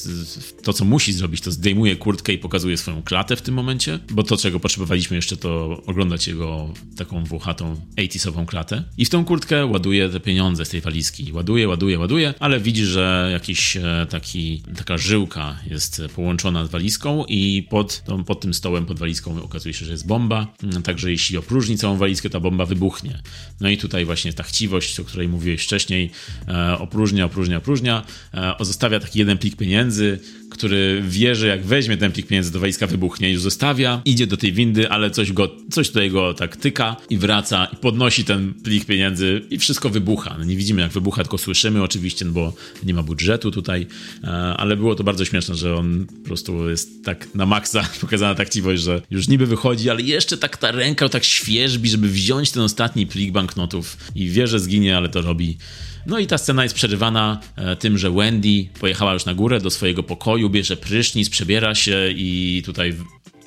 [0.63, 4.23] to, co musi zrobić, to zdejmuje kurtkę i pokazuje swoją klatę w tym momencie, bo
[4.23, 8.83] to, czego potrzebowaliśmy jeszcze, to oglądać jego taką włochatą 80 klatę.
[8.97, 11.33] I w tą kurtkę ładuje te pieniądze z tej walizki.
[11.33, 17.25] Ładuje, ładuje, ładuje, ale widzi, że jakiś e, taki, taka żyłka jest połączona z walizką
[17.27, 20.47] i pod, tą, pod tym stołem, pod walizką okazuje się, że jest bomba.
[20.83, 23.21] Także jeśli opróżni całą walizkę, ta bomba wybuchnie.
[23.61, 26.11] No i tutaj właśnie ta chciwość, o której mówiłeś wcześniej,
[26.47, 28.03] e, opróżnia, opróżnia, opróżnia,
[28.59, 30.19] zostawia jeden plik pieniędzy,
[30.55, 34.37] który wie, że jak weźmie ten plik pieniędzy do walizka wybuchnie, już zostawia, idzie do
[34.37, 38.53] tej windy, ale coś go, coś tutaj go tak tyka i wraca i podnosi ten
[38.53, 40.35] plik pieniędzy i wszystko wybucha.
[40.39, 42.53] No nie widzimy jak wybucha, tylko słyszymy oczywiście, no bo
[42.83, 43.87] nie ma budżetu tutaj,
[44.23, 48.35] e, ale było to bardzo śmieszne, że on po prostu jest tak na maksa pokazana
[48.35, 52.63] taktiwość, że już niby wychodzi, ale jeszcze tak ta ręka tak świeżbi, żeby wziąć ten
[52.63, 55.57] ostatni plik banknotów i wie, że zginie, ale to robi.
[56.05, 59.69] No i ta scena jest przerywana e, tym, że Wendy pojechała już na górę do
[59.69, 62.95] swojego pokoju, bierze prysznic, przebiera się i tutaj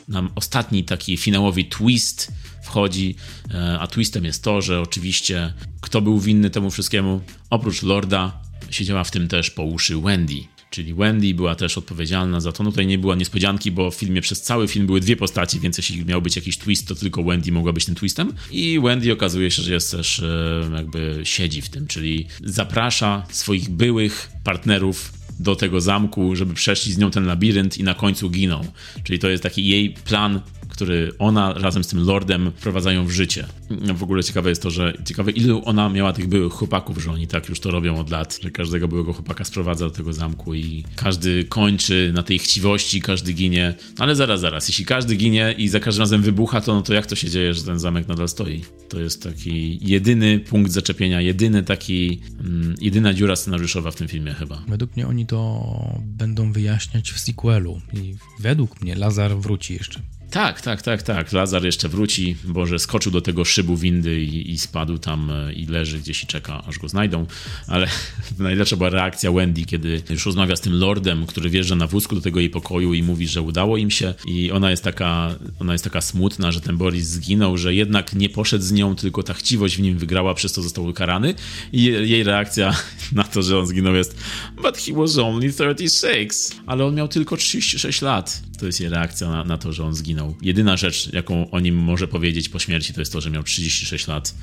[0.09, 2.32] nam ostatni taki finałowy twist
[2.62, 3.14] wchodzi,
[3.55, 7.20] e, a twistem jest to, że oczywiście kto był winny temu wszystkiemu,
[7.51, 8.40] oprócz Lorda,
[8.70, 10.36] siedziała w tym też po uszy Wendy
[10.70, 12.64] czyli Wendy była też odpowiedzialna za to.
[12.64, 15.78] No tutaj nie była niespodzianki, bo w filmie przez cały film były dwie postaci, więc
[15.78, 18.32] jeśli miał być jakiś twist, to tylko Wendy mogła być tym twistem.
[18.51, 23.70] I Wendy okazuje się, że jest też e, jakby siedzi w tym, czyli zaprasza swoich
[23.70, 28.64] byłych partnerów do tego zamku, żeby przeszli z nią ten labirynt i na końcu giną.
[29.05, 30.41] Czyli to jest taki jej plan
[30.78, 33.46] który ona razem z tym lordem wprowadzają w życie.
[33.70, 37.10] No, w ogóle ciekawe jest to, że ciekawe ilu ona miała tych byłych chłopaków, że
[37.10, 40.54] oni tak już to robią od lat, że każdego byłego chłopaka sprowadza do tego zamku
[40.54, 43.74] i każdy kończy na tej chciwości, każdy ginie.
[43.98, 47.06] Ale zaraz, zaraz, jeśli każdy ginie i za każdym razem wybucha, to no to jak
[47.06, 48.64] to się dzieje, że ten zamek nadal stoi?
[48.88, 54.34] To jest taki jedyny punkt zaczepienia, jedyny taki, mm, jedyna dziura scenariuszowa w tym filmie
[54.34, 54.62] chyba.
[54.68, 60.00] Według mnie oni to będą wyjaśniać w sequelu i według mnie Lazar wróci jeszcze.
[60.30, 61.32] Tak, tak, tak, tak.
[61.32, 65.52] Lazar jeszcze wróci, bo że skoczył do tego szybu windy i, i, spadł tam e,
[65.52, 67.26] i leży gdzieś i czeka, aż go znajdą.
[67.66, 67.88] Ale
[68.38, 72.20] najlepsza była reakcja Wendy, kiedy już rozmawia z tym lordem, który wjeżdża na wózku do
[72.20, 74.14] tego jej pokoju i mówi, że udało im się.
[74.26, 78.28] I ona jest taka, ona jest taka smutna, że ten Boris zginął, że jednak nie
[78.28, 81.34] poszedł z nią, tylko ta chciwość w nim wygrała, przez to został ukarany.
[81.72, 82.76] I jej reakcja
[83.12, 84.16] na to, że on zginął jest
[84.62, 86.38] But he was only 36.
[86.66, 88.47] Ale on miał tylko 36 lat.
[88.59, 90.34] To jest jej reakcja na, na to, że on zginął.
[90.42, 94.06] Jedyna rzecz, jaką o nim może powiedzieć po śmierci, to jest to, że miał 36
[94.06, 94.34] lat.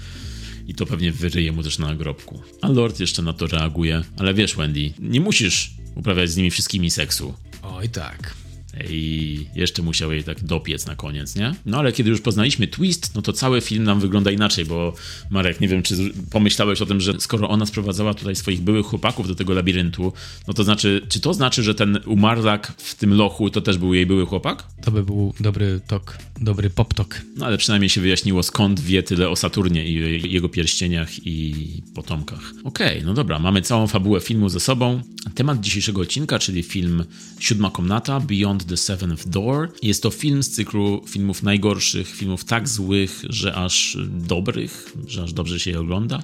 [0.68, 2.42] I to pewnie wyryje mu też na nagrobku.
[2.62, 4.02] A Lord jeszcze na to reaguje.
[4.18, 7.34] Ale wiesz, Wendy, nie musisz uprawiać z nimi wszystkimi seksu.
[7.62, 8.45] Oj tak
[8.90, 11.56] i jeszcze musiał jej tak dopiec na koniec, nie?
[11.66, 14.94] No ale kiedy już poznaliśmy twist, no to cały film nam wygląda inaczej, bo
[15.30, 15.96] Marek, nie wiem, czy
[16.32, 20.14] pomyślałeś o tym, że skoro ona sprowadzała tutaj swoich byłych chłopaków do tego labiryntu,
[20.48, 23.94] no to znaczy, czy to znaczy, że ten umarlak w tym lochu to też był
[23.94, 24.64] jej były chłopak?
[24.82, 27.22] To by był dobry tok, dobry pop-tok.
[27.36, 31.54] No ale przynajmniej się wyjaśniło, skąd wie tyle o Saturnie i jego pierścieniach i
[31.94, 32.54] potomkach.
[32.64, 35.02] Okej, okay, no dobra, mamy całą fabułę filmu ze sobą.
[35.36, 37.04] Temat dzisiejszego odcinka, czyli film
[37.40, 39.72] Siódma Komnata, Beyond the Seventh Door.
[39.82, 45.34] Jest to film z cyklu filmów najgorszych, filmów tak złych, że aż dobrych, że aż
[45.34, 46.24] dobrze się je ogląda.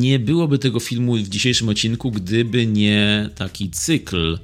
[0.00, 4.38] Nie byłoby tego filmu w dzisiejszym odcinku, gdyby nie taki cykl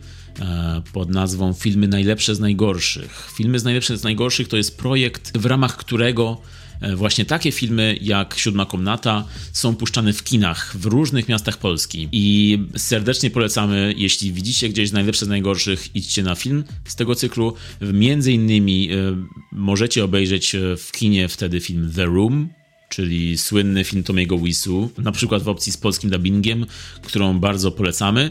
[0.92, 3.32] pod nazwą Filmy Najlepsze z Najgorszych.
[3.36, 6.40] Filmy z Najlepsze z Najgorszych to jest projekt, w ramach którego
[6.80, 12.08] E, właśnie takie filmy jak Siódma Komnata są puszczane w kinach w różnych miastach Polski.
[12.12, 17.54] I serdecznie polecamy, jeśli widzicie gdzieś najlepsze z najgorszych, idźcie na film z tego cyklu.
[17.80, 18.96] Między innymi e,
[19.52, 22.48] możecie obejrzeć e, w kinie wtedy film The Room,
[22.88, 26.66] czyli słynny film Tomiego Wisu, na przykład w opcji z polskim dubbingiem,
[27.02, 28.30] którą bardzo polecamy.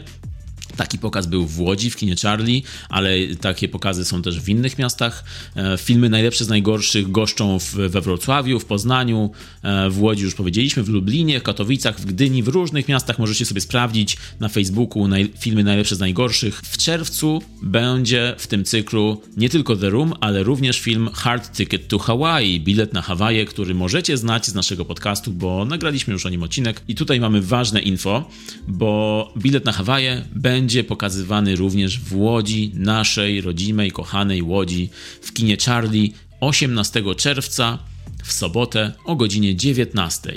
[0.78, 3.10] Taki pokaz był w Łodzi, w kinie Charlie, ale
[3.40, 5.24] takie pokazy są też w innych miastach.
[5.56, 9.30] E, Filmy najlepsze z najgorszych goszczą w, we Wrocławiu, w Poznaniu,
[9.62, 13.46] e, w Łodzi już powiedzieliśmy, w Lublinie, w Katowicach, w Gdyni, w różnych miastach możecie
[13.46, 16.60] sobie sprawdzić na Facebooku naj, filmy najlepsze z najgorszych.
[16.60, 21.88] W czerwcu będzie w tym cyklu nie tylko The Room, ale również film Hard Ticket
[21.88, 26.28] to Hawaii, bilet na Hawaje, który możecie znać z naszego podcastu, bo nagraliśmy już o
[26.28, 26.82] nim odcinek.
[26.88, 28.30] I tutaj mamy ważne info,
[28.68, 34.90] bo bilet na Hawaje będzie pokazywany również w Łodzi, naszej rodzimej, kochanej Łodzi,
[35.22, 37.78] w kinie Charlie 18 czerwca
[38.24, 40.32] w sobotę o godzinie 19.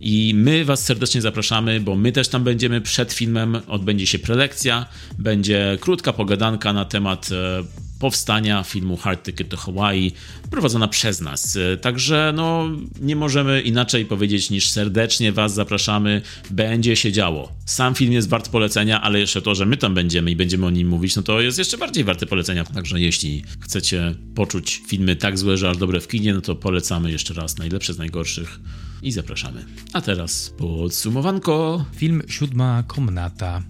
[0.00, 3.60] I my Was serdecznie zapraszamy, bo my też tam będziemy przed filmem.
[3.66, 4.86] Odbędzie się prelekcja,
[5.18, 7.62] będzie krótka pogadanka na temat e,
[8.02, 10.14] powstania filmu Hard Ticket to Hawaii,
[10.50, 11.58] prowadzona przez nas.
[11.80, 12.68] Także no,
[13.00, 16.22] nie możemy inaczej powiedzieć niż serdecznie Was zapraszamy.
[16.50, 17.52] Będzie się działo.
[17.66, 20.70] Sam film jest wart polecenia, ale jeszcze to, że my tam będziemy i będziemy o
[20.70, 22.64] nim mówić, no to jest jeszcze bardziej warte polecenia.
[22.64, 27.12] Także jeśli chcecie poczuć filmy tak złe, że aż dobre w kinie, no to polecamy
[27.12, 28.60] jeszcze raz najlepsze z najgorszych
[29.02, 29.64] i zapraszamy.
[29.92, 31.84] A teraz podsumowanko.
[31.96, 33.62] Film Siódma Komnata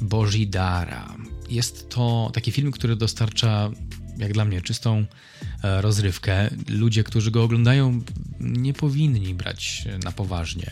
[0.00, 1.25] Bożidara.
[1.50, 3.70] Jest to taki film, który dostarcza,
[4.18, 5.06] jak dla mnie, czystą
[5.62, 6.50] rozrywkę.
[6.68, 8.00] Ludzie, którzy go oglądają,
[8.40, 10.70] nie powinni brać na poważnie.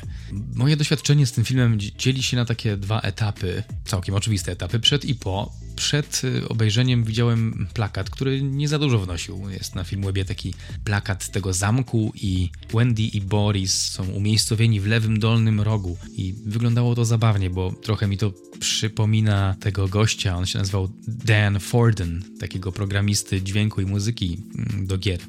[0.54, 5.04] Moje doświadczenie z tym filmem dzieli się na takie dwa etapy, całkiem oczywiste etapy, przed
[5.04, 5.52] i po.
[5.76, 9.50] Przed y, obejrzeniem widziałem plakat, który nie za dużo wnosił.
[9.50, 10.54] Jest na Filmwebie taki
[10.84, 16.94] plakat tego zamku i Wendy i Boris są umiejscowieni w lewym dolnym rogu i wyglądało
[16.94, 22.72] to zabawnie, bo trochę mi to przypomina tego gościa, on się nazywał Dan Forden, takiego
[22.72, 24.38] programisty dźwięku i muzyki
[24.82, 25.20] do gier.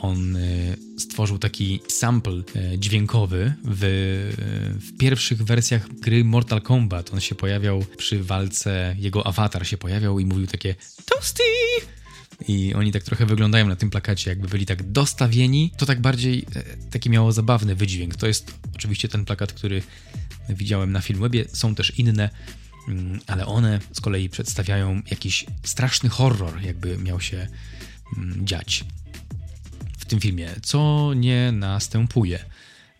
[0.00, 2.32] On y, stworzył taki sample
[2.74, 3.80] y, dźwiękowy w,
[4.80, 7.14] w pierwszych wersjach gry Mortal Kombat.
[7.14, 10.74] On się pojawiał przy walce, jego awatar się pojawiał i mówił takie
[11.04, 11.42] Toasty!
[12.48, 15.72] I oni tak trochę wyglądają na tym plakacie, jakby byli tak dostawieni.
[15.76, 18.16] To tak bardziej e, taki miało zabawny wydźwięk.
[18.16, 19.82] To jest oczywiście ten plakat, który
[20.48, 21.44] widziałem na Filmwebie.
[21.52, 22.30] Są też inne,
[22.88, 27.48] mm, ale one z kolei przedstawiają jakiś straszny horror, jakby miał się mm,
[28.44, 28.84] dziać
[29.98, 32.44] w tym filmie, co nie następuje.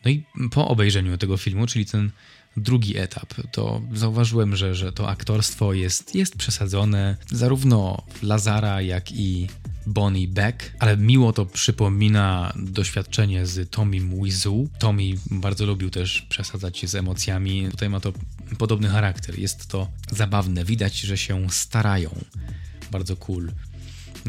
[0.04, 2.10] No i po obejrzeniu tego filmu, czyli ten
[2.56, 7.16] drugi etap, to zauważyłem, że, że to aktorstwo jest, jest przesadzone.
[7.30, 9.48] Zarówno Lazara, jak i
[9.86, 14.68] Bonnie Beck, ale miło to przypomina doświadczenie z Tomim Wizu.
[14.78, 17.68] Tommy bardzo lubił też przesadzać z emocjami.
[17.70, 18.12] Tutaj ma to
[18.58, 19.38] podobny charakter.
[19.38, 20.64] Jest to zabawne.
[20.64, 22.10] Widać, że się starają.
[22.90, 23.52] Bardzo cool.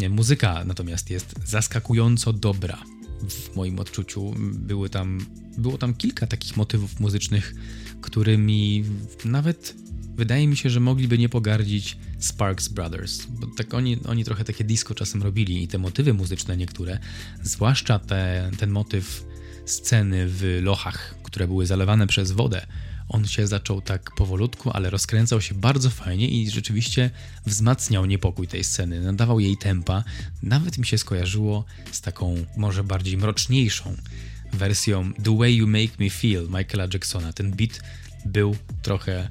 [0.09, 2.83] Muzyka natomiast jest zaskakująco dobra
[3.29, 4.33] w moim odczuciu.
[4.53, 5.25] Były tam,
[5.57, 7.53] było tam kilka takich motywów muzycznych,
[8.01, 8.83] którymi
[9.25, 9.75] nawet
[10.15, 14.63] wydaje mi się, że mogliby nie pogardzić Sparks Brothers, bo tak oni, oni trochę takie
[14.63, 16.99] disco czasem robili i te motywy muzyczne niektóre,
[17.43, 19.25] zwłaszcza te, ten motyw
[19.65, 22.65] sceny w lochach, które były zalewane przez wodę,
[23.13, 27.09] on się zaczął tak powolutku, ale rozkręcał się bardzo fajnie i rzeczywiście
[27.45, 30.03] wzmacniał niepokój tej sceny, nadawał jej tempa.
[30.43, 33.95] Nawet mi się skojarzyło z taką może bardziej mroczniejszą
[34.53, 37.33] wersją The Way You Make Me Feel Michaela Jacksona.
[37.33, 37.81] Ten beat
[38.25, 39.29] był trochę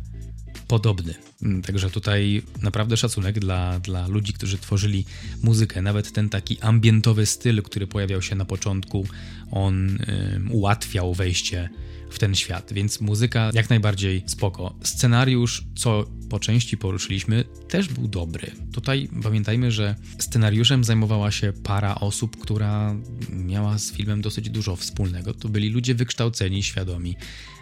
[0.69, 1.15] podobny.
[1.43, 5.05] Mm, Także tutaj naprawdę szacunek dla, dla ludzi, którzy tworzyli
[5.43, 5.83] muzykę.
[5.83, 9.07] Nawet ten taki ambientowy styl, który pojawiał się na początku,
[9.51, 9.99] on
[10.35, 11.69] ym, ułatwiał wejście
[12.13, 14.75] w ten świat, więc muzyka jak najbardziej spoko.
[14.83, 18.53] Scenariusz, co po części poruszyliśmy, też był dobry.
[18.73, 22.97] Tutaj pamiętajmy, że scenariuszem zajmowała się para osób, która
[23.31, 25.35] miała z filmem dosyć dużo wspólnego.
[25.35, 27.17] To byli ludzie wykształceni, świadomi.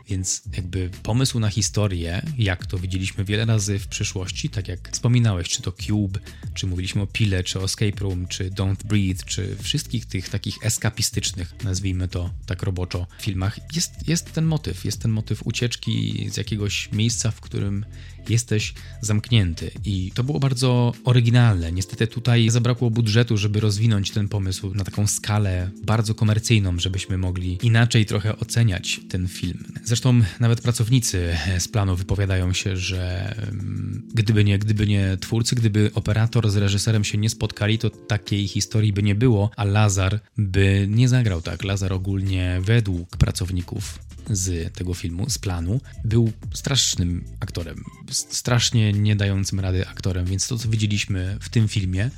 [0.09, 5.49] Więc jakby pomysł na historię, jak to widzieliśmy wiele razy w przyszłości, tak jak wspominałeś,
[5.49, 6.19] czy to Cube,
[6.55, 10.57] czy mówiliśmy o Pile, czy o Escape Room, czy Don't Breathe, czy wszystkich tych takich
[10.63, 16.37] eskapistycznych, nazwijmy to tak roboczo, filmach, jest, jest ten motyw, jest ten motyw ucieczki z
[16.37, 17.85] jakiegoś miejsca, w którym
[18.29, 19.71] jesteś zamknięty.
[19.85, 21.73] I to było bardzo oryginalne.
[21.73, 27.59] Niestety tutaj zabrakło budżetu, żeby rozwinąć ten pomysł na taką skalę bardzo komercyjną, żebyśmy mogli
[27.63, 29.65] inaczej trochę oceniać ten film.
[29.85, 35.91] Zresztą nawet pracownicy z planu wypowiadają się, że mm, gdyby nie, gdyby nie twórcy, gdyby
[35.95, 40.87] operator z reżyserem się nie spotkali, to takiej historii by nie było, a Lazar by
[40.91, 41.65] nie zagrał tak.
[41.65, 43.99] Lazar ogólnie według pracowników
[44.31, 50.59] z tego filmu, z planu, był strasznym aktorem, strasznie nie dającym rady aktorem, więc to,
[50.59, 52.11] co widzieliśmy w tym filmie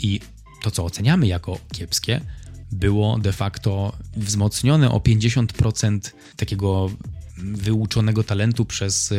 [0.00, 0.20] i
[0.62, 2.20] to, co oceniamy jako kiepskie,
[2.72, 6.00] było de facto wzmocnione o 50%
[6.36, 6.90] takiego
[7.42, 9.16] wyuczonego talentu przez e,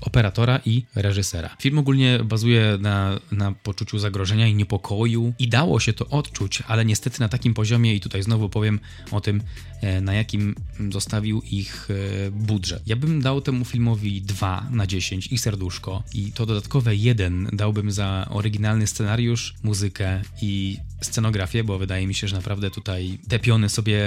[0.00, 1.56] operatora i reżysera.
[1.60, 6.84] Film ogólnie bazuje na, na poczuciu zagrożenia i niepokoju i dało się to odczuć, ale
[6.84, 8.80] niestety na takim poziomie, i tutaj znowu powiem
[9.10, 9.42] o tym,
[9.80, 10.54] e, na jakim
[10.90, 12.82] zostawił ich e, budżet.
[12.86, 17.90] Ja bym dał temu filmowi 2 na 10 i serduszko i to dodatkowe 1 dałbym
[17.90, 23.68] za oryginalny scenariusz, muzykę i scenografię, bo wydaje mi się, że naprawdę tutaj te piony
[23.68, 24.00] sobie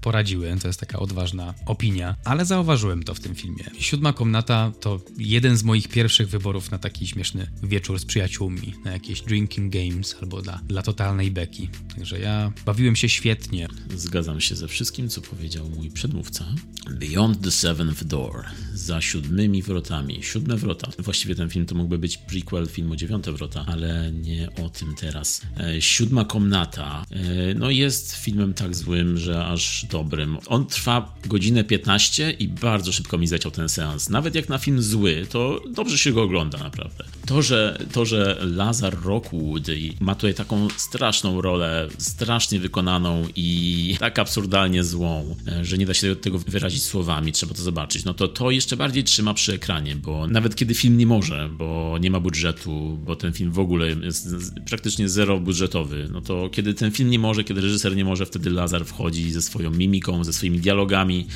[0.00, 0.56] poradziły.
[0.62, 3.64] To jest taka odważna opinia, ale zauważyłem to w tym filmie.
[3.78, 8.92] Siódma komnata to jeden z moich pierwszych wyborów na taki śmieszny wieczór z przyjaciółmi, na
[8.92, 11.68] jakieś drinking games albo dla, dla totalnej beki.
[11.96, 13.68] Także ja bawiłem się świetnie.
[13.96, 16.44] Zgadzam się ze wszystkim, co powiedział mój przedmówca.
[16.90, 18.44] Beyond the Seventh Door.
[18.74, 20.22] Za siódmymi wrotami.
[20.22, 20.88] Siódme wrota.
[20.98, 25.42] Właściwie ten film to mógłby być prequel filmu Dziewiąte wrota, ale nie o tym teraz.
[25.60, 27.04] E, siódma komnata.
[27.10, 30.38] E, no jest filmem tak złym, że aż dobrym.
[30.46, 34.08] On trwa godzinę 15 i bardzo szybko mi zleciał ten seans.
[34.10, 37.04] Nawet jak na film zły, to dobrze się go ogląda naprawdę.
[37.26, 39.66] To, że, to, że Lazar Rockwood
[40.00, 45.94] ma tutaj taką straszną rolę, strasznie wykonaną i tak absurdalnie złą, e, że nie da
[45.94, 49.96] się tego wyrazić słowami, trzeba to zobaczyć, no to to jeszcze bardziej trzyma przy ekranie,
[49.96, 53.86] bo nawet kiedy film nie może, bo nie ma budżetu, bo ten film w ogóle
[53.88, 54.28] jest
[54.68, 58.50] praktycznie zero budżetowy, no to kiedy ten film nie może, kiedy reżyser nie może, wtedy
[58.50, 61.26] Lazar wchodzi ze swoją mimiką, ze swoimi dialogami.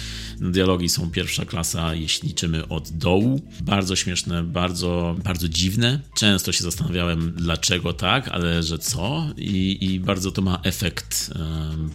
[0.40, 1.10] No, dialogi są
[1.40, 3.40] pierwsza klasa, jeśli liczymy od dołu.
[3.60, 6.00] Bardzo śmieszne, bardzo, bardzo dziwne.
[6.14, 9.26] Często się zastanawiałem, dlaczego tak, ale że co?
[9.36, 11.34] I, i bardzo to ma efekt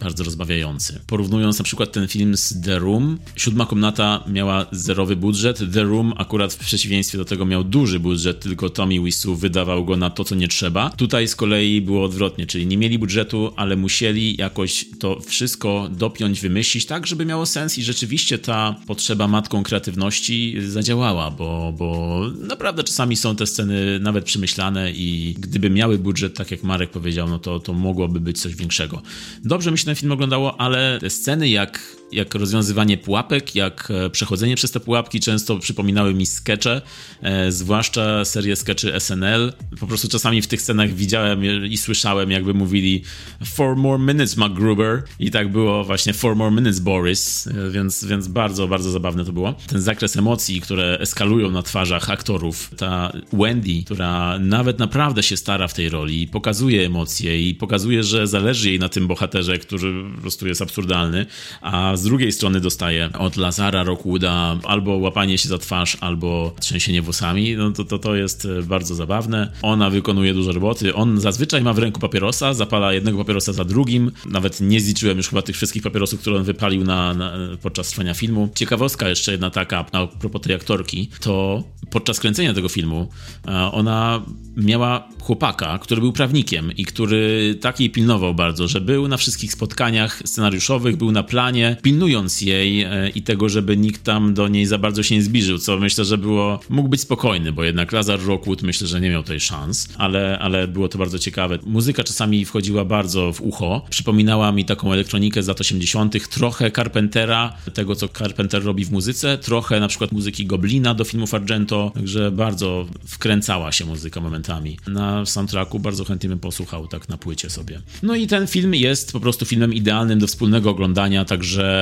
[0.00, 1.00] bardzo rozbawiający.
[1.06, 6.12] Porównując na przykład ten film z The Room, Siódma Komnata miała zerowy budżet, The Room
[6.16, 10.24] akurat w przeciwieństwie do tego miał duży budżet, tylko Tommy Wiseau wydawał go na to,
[10.24, 10.90] co nie trzeba.
[10.90, 16.40] Tutaj z kolei było odwrotnie, czyli nie mieli budżetu, ale musieli jakoś to wszystko dopiąć,
[16.40, 22.84] wymyślić tak, żeby miało sens i rzeczywiście ta potrzeba matką kreatywności zadziałała, bo, bo naprawdę
[22.84, 27.38] czasami są te sceny nawet przemyślane i gdyby miały budżet, tak jak Marek powiedział, no
[27.38, 29.02] to, to mogłoby być coś większego.
[29.44, 34.10] Dobrze mi się ten film oglądało, ale te sceny jak jak rozwiązywanie pułapek, jak e,
[34.10, 36.82] przechodzenie przez te pułapki często przypominały mi skecze,
[37.22, 39.52] e, zwłaszcza serię skeczy SNL.
[39.80, 43.02] Po prostu czasami w tych scenach widziałem i słyszałem, jakby mówili
[43.44, 45.02] Four more minutes, MacGruber.
[45.18, 47.46] I tak było właśnie Four more minutes, Boris.
[47.46, 49.54] E, więc, więc bardzo, bardzo zabawne to było.
[49.66, 52.70] Ten zakres emocji, które eskalują na twarzach aktorów.
[52.76, 58.26] Ta Wendy, która nawet naprawdę się stara w tej roli, pokazuje emocje i pokazuje, że
[58.26, 61.26] zależy jej na tym bohaterze, który po prostu jest absurdalny,
[61.60, 67.02] a z drugiej strony dostaje od Lazara Rockwooda albo łapanie się za twarz, albo trzęsienie
[67.02, 69.52] włosami, no to, to, to jest e, bardzo zabawne.
[69.62, 70.94] Ona wykonuje dużo roboty.
[70.94, 74.12] On zazwyczaj ma w ręku papierosa, zapala jednego papierosa za drugim.
[74.26, 77.32] Nawet nie zliczyłem już chyba tych wszystkich papierosów, które on wypalił na, na
[77.62, 78.48] podczas trwania filmu.
[78.54, 83.08] Ciekawostka jeszcze jedna taka a propos tej aktorki, to podczas kręcenia tego filmu
[83.48, 84.22] e, ona
[84.56, 90.22] miała chłopaka, który był prawnikiem i który takiej pilnował bardzo, że był na wszystkich spotkaniach
[90.24, 94.78] scenariuszowych, był na planie, pilnując jej e, i tego, żeby nikt tam do niej za
[94.78, 98.62] bardzo się nie zbliżył, co myślę, że było, mógł być spokojny, bo jednak Lazar Rockwood
[98.62, 101.58] myślę, że nie miał tutaj szans, ale, ale było to bardzo ciekawe.
[101.66, 107.56] Muzyka czasami wchodziła bardzo w ucho, przypominała mi taką elektronikę z lat 80., trochę Carpentera,
[107.74, 112.30] tego co Carpenter robi w muzyce, trochę na przykład muzyki Goblina do filmów Argento, także
[112.30, 114.78] bardzo wkręcała się muzyka momentami.
[114.86, 117.80] Na soundtracku bardzo chętnie bym posłuchał tak na płycie sobie.
[118.02, 121.75] No i ten film jest po prostu filmem idealnym do wspólnego oglądania, także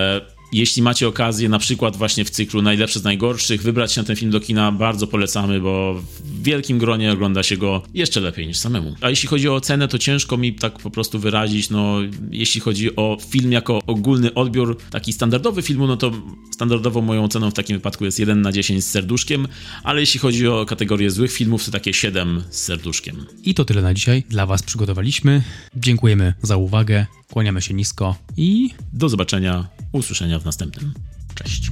[0.54, 4.16] jeśli macie okazję, na przykład właśnie w cyklu Najlepsze z Najgorszych, wybrać się na ten
[4.16, 8.58] film do kina, bardzo polecamy, bo w wielkim gronie ogląda się go jeszcze lepiej niż
[8.58, 8.94] samemu.
[9.00, 11.96] A jeśli chodzi o ocenę, to ciężko mi tak po prostu wyrazić, no
[12.30, 16.12] jeśli chodzi o film jako ogólny odbiór, taki standardowy filmu, no to
[16.50, 19.48] standardową moją oceną w takim wypadku jest 1 na 10 z serduszkiem,
[19.82, 23.26] ale jeśli chodzi o kategorię złych filmów, to takie 7 z serduszkiem.
[23.42, 24.22] I to tyle na dzisiaj.
[24.28, 25.42] Dla Was przygotowaliśmy.
[25.76, 27.06] Dziękujemy za uwagę.
[27.32, 29.68] Kłaniamy się nisko i do zobaczenia,
[29.98, 30.94] usłyszenia w następnym.
[31.34, 31.70] Cześć.